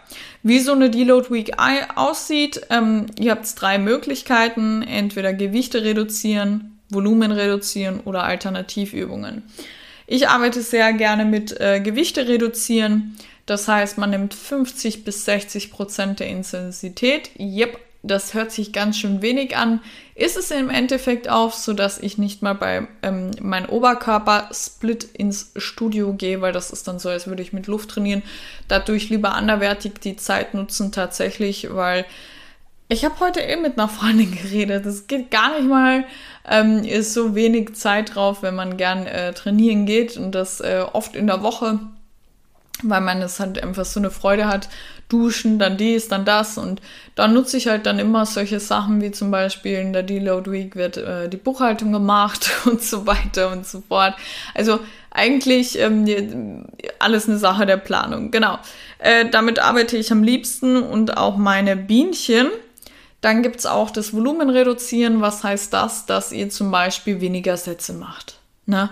wie 0.44 0.60
so 0.60 0.74
eine 0.74 0.90
Deload 0.90 1.30
Week 1.30 1.54
aussieht, 1.96 2.62
ähm, 2.70 3.06
ihr 3.18 3.32
habt 3.32 3.60
drei 3.60 3.78
Möglichkeiten, 3.78 4.82
entweder 4.82 5.34
Gewichte 5.34 5.84
reduzieren, 5.84 6.80
Volumen 6.90 7.32
reduzieren 7.32 8.02
oder 8.02 8.24
Alternativübungen. 8.24 9.44
Ich 10.08 10.30
arbeite 10.30 10.62
sehr 10.62 10.94
gerne 10.94 11.26
mit 11.26 11.60
äh, 11.60 11.82
Gewichte 11.82 12.28
reduzieren. 12.28 13.18
Das 13.46 13.68
heißt, 13.68 13.98
man 13.98 14.10
nimmt 14.10 14.34
50 14.34 15.04
bis 15.04 15.26
60 15.26 15.72
Prozent 15.72 16.20
der 16.20 16.28
Intensität. 16.28 17.30
Yep, 17.40 17.78
das 18.04 18.34
hört 18.34 18.52
sich 18.52 18.74
ganz 18.74 18.98
schön 18.98 19.22
wenig 19.22 19.58
an, 19.58 19.82
ist 20.16 20.38
es 20.38 20.52
im 20.52 20.70
Endeffekt 20.70 21.30
auch 21.30 21.52
so, 21.52 21.74
dass 21.74 22.00
ich 22.00 22.18
nicht 22.18 22.42
mal 22.42 22.54
bei 22.54 22.88
ähm, 23.04 23.32
meinem 23.42 23.70
Oberkörper-Split 23.70 25.04
ins 25.14 25.52
Studio 25.56 26.14
gehe, 26.14 26.42
weil 26.42 26.54
das 26.54 26.72
ist 26.72 26.88
dann 26.88 27.00
so, 27.00 27.10
als 27.10 27.28
würde 27.28 27.44
ich 27.44 27.54
mit 27.54 27.68
Luft 27.68 27.90
trainieren. 27.90 28.24
Dadurch 28.68 29.10
lieber 29.10 29.34
anderwertig 29.34 30.00
die 30.00 30.16
Zeit 30.16 30.54
nutzen 30.54 30.92
tatsächlich, 30.92 31.68
weil 31.72 32.06
ich 32.90 33.04
habe 33.04 33.20
heute 33.20 33.42
eben 33.42 33.62
mit 33.62 33.78
einer 33.78 33.90
Freundin 33.90 34.32
geredet. 34.44 34.86
Es 34.86 35.08
geht 35.08 35.32
gar 35.32 35.58
nicht 35.58 35.68
mal, 35.68 36.06
ähm, 36.50 36.84
ist 36.84 37.14
so 37.14 37.36
wenig 37.36 37.76
Zeit 37.76 38.16
drauf, 38.16 38.42
wenn 38.42 38.56
man 38.56 38.78
gern 38.78 39.06
äh, 39.06 39.34
trainieren 39.34 39.86
geht 39.86 40.18
und 40.18 40.34
das 40.34 40.62
äh, 40.62 40.84
oft 40.94 41.16
in 41.16 41.28
der 41.28 41.44
Woche 41.44 41.80
weil 42.84 43.02
man 43.02 43.22
es 43.22 43.40
halt 43.40 43.62
einfach 43.62 43.86
so 43.86 44.00
eine 44.00 44.12
Freude 44.12 44.48
hat, 44.48 44.70
duschen, 45.10 45.58
dann 45.58 45.78
dies, 45.78 46.08
dann 46.08 46.26
das 46.26 46.58
und 46.58 46.82
dann 47.16 47.34
nutze 47.34 47.58
ich 47.58 47.68
halt 47.68 47.86
dann 47.86 47.98
immer 47.98 48.26
solche 48.26 48.60
Sachen 48.60 49.02
wie 49.02 49.12
zum 49.12 49.32
Beispiel 49.32 49.80
in 49.80 49.94
der 49.94 50.04
Deload 50.04 50.52
Week 50.52 50.76
wird 50.76 50.98
äh, 50.98 51.30
die 51.30 51.38
Buchhaltung 51.38 51.92
gemacht 51.92 52.52
und 52.66 52.82
so 52.82 53.08
weiter 53.08 53.52
und 53.52 53.66
so 53.66 53.82
fort. 53.88 54.16
Also 54.54 54.80
eigentlich 55.12 55.80
ähm, 55.80 56.66
alles 57.00 57.28
eine 57.28 57.38
Sache 57.38 57.66
der 57.66 57.78
Planung, 57.78 58.32
genau. 58.32 58.60
Äh, 59.00 59.30
damit 59.30 59.60
arbeite 59.60 59.98
ich 59.98 60.12
am 60.12 60.24
liebsten 60.24 60.78
und 60.78 61.18
auch 61.18 61.38
meine 61.38 61.76
Bienchen. 61.76 62.48
Dann 63.22 63.42
gibt's 63.42 63.66
auch 63.66 63.90
das 63.90 64.14
Volumen 64.14 64.50
reduzieren. 64.50 65.22
Was 65.22 65.44
heißt 65.44 65.74
das? 65.74 66.06
Dass 66.06 66.32
ihr 66.32 66.50
zum 66.50 66.70
Beispiel 66.70 67.20
weniger 67.20 67.58
Sätze 67.58 67.94
macht. 67.94 68.40
Ne? 68.68 68.90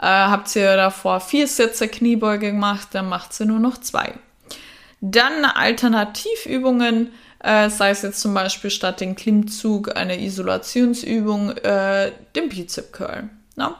Äh, 0.00 0.06
habt 0.06 0.54
ihr 0.54 0.76
davor 0.76 1.20
vier 1.20 1.46
Sätze 1.46 1.88
Kniebeuge 1.88 2.52
gemacht, 2.52 2.88
dann 2.92 3.08
macht 3.08 3.32
sie 3.32 3.46
nur 3.46 3.58
noch 3.58 3.78
zwei. 3.78 4.14
Dann 5.00 5.44
Alternativübungen, 5.44 7.12
äh, 7.40 7.68
sei 7.70 7.90
es 7.90 8.02
jetzt 8.02 8.20
zum 8.20 8.34
Beispiel 8.34 8.70
statt 8.70 9.00
den 9.00 9.16
Klimmzug 9.16 9.96
eine 9.96 10.20
Isolationsübung, 10.20 11.50
äh, 11.50 12.12
den 12.34 12.48
Bizep 12.48 12.92
Curl. 12.92 13.28
Ne? 13.56 13.74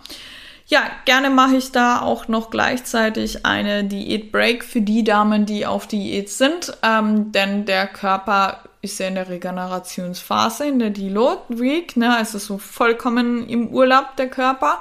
Ja, 0.66 0.82
gerne 1.06 1.30
mache 1.30 1.56
ich 1.56 1.72
da 1.72 2.02
auch 2.02 2.28
noch 2.28 2.50
gleichzeitig 2.50 3.46
eine 3.46 3.84
Diät 3.84 4.30
Break 4.30 4.62
für 4.62 4.82
die 4.82 5.02
Damen, 5.02 5.46
die 5.46 5.64
auf 5.64 5.86
Diät 5.86 6.28
sind, 6.28 6.76
ähm, 6.82 7.32
denn 7.32 7.64
der 7.64 7.86
Körper 7.86 8.58
ist 8.82 9.00
ja 9.00 9.08
in 9.08 9.14
der 9.14 9.28
Regenerationsphase, 9.28 10.66
in 10.66 10.78
der 10.78 10.90
Deload 10.90 11.40
Week, 11.48 11.96
ne, 11.96 12.14
also 12.14 12.38
so 12.38 12.58
vollkommen 12.58 13.48
im 13.48 13.68
Urlaub 13.68 14.16
der 14.16 14.28
Körper 14.28 14.78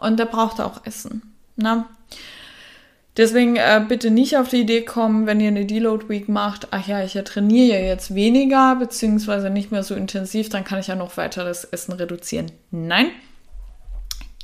und 0.00 0.18
der 0.18 0.26
braucht 0.26 0.60
auch 0.60 0.84
Essen. 0.84 1.22
Ne? 1.56 1.84
Deswegen 3.16 3.56
äh, 3.56 3.84
bitte 3.86 4.10
nicht 4.10 4.36
auf 4.36 4.48
die 4.48 4.60
Idee 4.60 4.82
kommen, 4.82 5.26
wenn 5.26 5.40
ihr 5.40 5.48
eine 5.48 5.66
Deload 5.66 6.08
Week 6.08 6.28
macht, 6.28 6.68
ach 6.70 6.86
ja, 6.86 7.02
ich 7.02 7.12
trainiere 7.24 7.78
ja 7.78 7.84
jetzt 7.84 8.14
weniger, 8.14 8.76
beziehungsweise 8.76 9.50
nicht 9.50 9.72
mehr 9.72 9.82
so 9.82 9.94
intensiv, 9.94 10.48
dann 10.48 10.64
kann 10.64 10.78
ich 10.78 10.86
ja 10.86 10.94
noch 10.94 11.16
weiter 11.16 11.44
das 11.44 11.64
Essen 11.64 11.92
reduzieren. 11.92 12.50
Nein, 12.70 13.10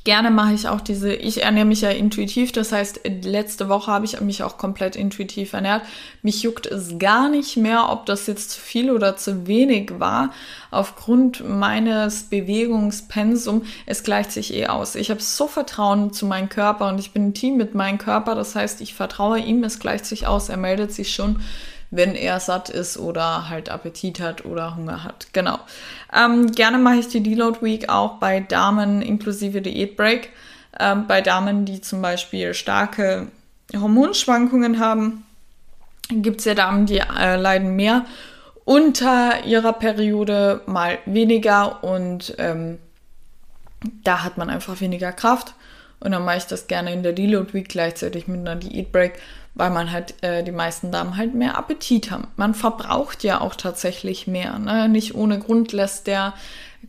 Gerne 0.07 0.31
mache 0.31 0.53
ich 0.53 0.69
auch 0.69 0.79
diese, 0.79 1.13
ich 1.13 1.43
ernähre 1.43 1.65
mich 1.65 1.81
ja 1.81 1.89
intuitiv, 1.89 2.53
das 2.53 2.71
heißt, 2.71 3.01
letzte 3.23 3.67
Woche 3.67 3.91
habe 3.91 4.05
ich 4.05 4.21
mich 4.21 4.41
auch 4.41 4.57
komplett 4.57 4.95
intuitiv 4.95 5.51
ernährt. 5.51 5.81
Mich 6.21 6.43
juckt 6.43 6.65
es 6.65 6.97
gar 6.97 7.27
nicht 7.27 7.57
mehr, 7.57 7.89
ob 7.89 8.05
das 8.05 8.25
jetzt 8.25 8.51
zu 8.51 8.61
viel 8.61 8.89
oder 8.89 9.17
zu 9.17 9.47
wenig 9.47 9.99
war. 9.99 10.31
Aufgrund 10.71 11.45
meines 11.45 12.23
Bewegungspensum, 12.23 13.63
es 13.85 14.03
gleicht 14.03 14.31
sich 14.31 14.53
eh 14.53 14.67
aus. 14.67 14.95
Ich 14.95 15.09
habe 15.09 15.21
so 15.21 15.45
Vertrauen 15.45 16.13
zu 16.13 16.25
meinem 16.25 16.47
Körper 16.47 16.87
und 16.87 16.99
ich 16.99 17.11
bin 17.11 17.27
ein 17.27 17.33
Team 17.33 17.57
mit 17.57 17.75
meinem 17.75 17.97
Körper, 17.97 18.33
das 18.33 18.55
heißt, 18.55 18.79
ich 18.79 18.93
vertraue 18.93 19.39
ihm, 19.39 19.61
es 19.65 19.77
gleicht 19.77 20.05
sich 20.05 20.25
aus, 20.25 20.47
er 20.47 20.55
meldet 20.55 20.93
sich 20.93 21.13
schon 21.13 21.41
wenn 21.89 22.15
er 22.15 22.39
satt 22.39 22.69
ist 22.69 22.97
oder 22.97 23.49
halt 23.49 23.69
Appetit 23.69 24.19
hat 24.19 24.45
oder 24.45 24.75
Hunger 24.75 25.03
hat. 25.03 25.27
Genau. 25.33 25.59
Ähm, 26.13 26.51
gerne 26.51 26.77
mache 26.77 26.97
ich 26.97 27.07
die 27.07 27.23
Deload 27.23 27.61
Week 27.61 27.89
auch 27.89 28.15
bei 28.19 28.39
Damen 28.39 29.01
inklusive 29.01 29.61
Diät 29.61 29.95
Break. 29.95 30.29
Ähm, 30.79 31.07
bei 31.07 31.21
Damen, 31.21 31.65
die 31.65 31.81
zum 31.81 32.01
Beispiel 32.01 32.53
starke 32.53 33.27
Hormonschwankungen 33.73 34.79
haben, 34.79 35.25
gibt 36.09 36.39
es 36.39 36.45
ja 36.45 36.53
Damen, 36.53 36.85
die 36.85 36.99
äh, 36.99 37.35
leiden 37.37 37.75
mehr 37.75 38.05
unter 38.65 39.45
ihrer 39.45 39.73
Periode, 39.73 40.61
mal 40.65 40.99
weniger 41.05 41.83
und 41.85 42.35
ähm, 42.37 42.79
da 44.03 44.23
hat 44.23 44.37
man 44.37 44.49
einfach 44.49 44.81
weniger 44.81 45.13
Kraft. 45.13 45.53
Und 45.99 46.11
dann 46.11 46.25
mache 46.25 46.37
ich 46.37 46.45
das 46.45 46.67
gerne 46.67 46.93
in 46.93 47.03
der 47.03 47.13
Deload 47.13 47.53
Week 47.53 47.67
gleichzeitig 47.67 48.27
mit 48.27 48.39
einer 48.39 48.55
Diät 48.55 48.91
Break, 48.91 49.19
weil 49.55 49.71
man 49.71 49.91
halt 49.91 50.21
äh, 50.23 50.43
die 50.43 50.51
meisten 50.51 50.91
Damen 50.91 51.17
halt 51.17 51.33
mehr 51.33 51.57
Appetit 51.57 52.11
haben. 52.11 52.27
Man 52.35 52.53
verbraucht 52.53 53.23
ja 53.23 53.41
auch 53.41 53.55
tatsächlich 53.55 54.27
mehr. 54.27 54.59
Ne? 54.59 54.87
Nicht 54.89 55.15
ohne 55.15 55.39
Grund 55.39 55.71
lässt 55.71 56.07
der 56.07 56.33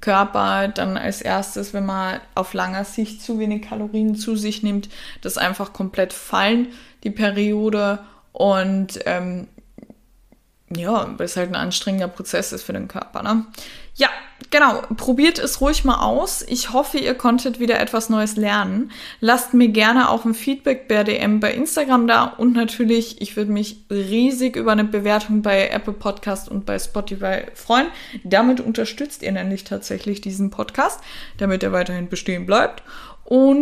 Körper 0.00 0.68
dann 0.68 0.96
als 0.96 1.22
erstes, 1.22 1.72
wenn 1.72 1.86
man 1.86 2.20
auf 2.34 2.52
langer 2.52 2.84
Sicht 2.84 3.22
zu 3.22 3.38
wenig 3.38 3.62
Kalorien 3.62 4.14
zu 4.14 4.36
sich 4.36 4.62
nimmt, 4.62 4.88
das 5.22 5.38
einfach 5.38 5.72
komplett 5.72 6.12
fallen, 6.12 6.68
die 7.04 7.10
Periode. 7.10 8.00
Und 8.32 9.00
ähm, 9.06 9.48
ja, 10.76 11.08
weil 11.16 11.26
es 11.26 11.36
halt 11.36 11.50
ein 11.50 11.56
anstrengender 11.56 12.08
Prozess 12.08 12.52
ist 12.52 12.62
für 12.62 12.72
den 12.72 12.88
Körper. 12.88 13.22
Ne? 13.22 13.46
Ja, 13.98 14.08
genau. 14.50 14.82
Probiert 14.96 15.40
es 15.40 15.60
ruhig 15.60 15.84
mal 15.84 16.00
aus. 16.00 16.44
Ich 16.46 16.72
hoffe, 16.72 16.98
ihr 16.98 17.14
konntet 17.14 17.58
wieder 17.58 17.80
etwas 17.80 18.10
Neues 18.10 18.36
lernen. 18.36 18.92
Lasst 19.20 19.54
mir 19.54 19.68
gerne 19.68 20.08
auch 20.08 20.24
ein 20.24 20.34
Feedback 20.34 20.86
per 20.86 21.02
DM 21.02 21.40
bei 21.40 21.52
Instagram 21.52 22.06
da 22.06 22.24
und 22.24 22.54
natürlich, 22.54 23.20
ich 23.20 23.36
würde 23.36 23.50
mich 23.50 23.78
riesig 23.90 24.54
über 24.54 24.70
eine 24.70 24.84
Bewertung 24.84 25.42
bei 25.42 25.68
Apple 25.68 25.94
Podcast 25.94 26.48
und 26.48 26.64
bei 26.64 26.78
Spotify 26.78 27.42
freuen. 27.54 27.88
Damit 28.22 28.60
unterstützt 28.60 29.22
ihr 29.22 29.32
nämlich 29.32 29.64
tatsächlich 29.64 30.20
diesen 30.20 30.50
Podcast, 30.50 31.00
damit 31.38 31.64
er 31.64 31.72
weiterhin 31.72 32.08
bestehen 32.08 32.46
bleibt. 32.46 32.84
Und 33.24 33.56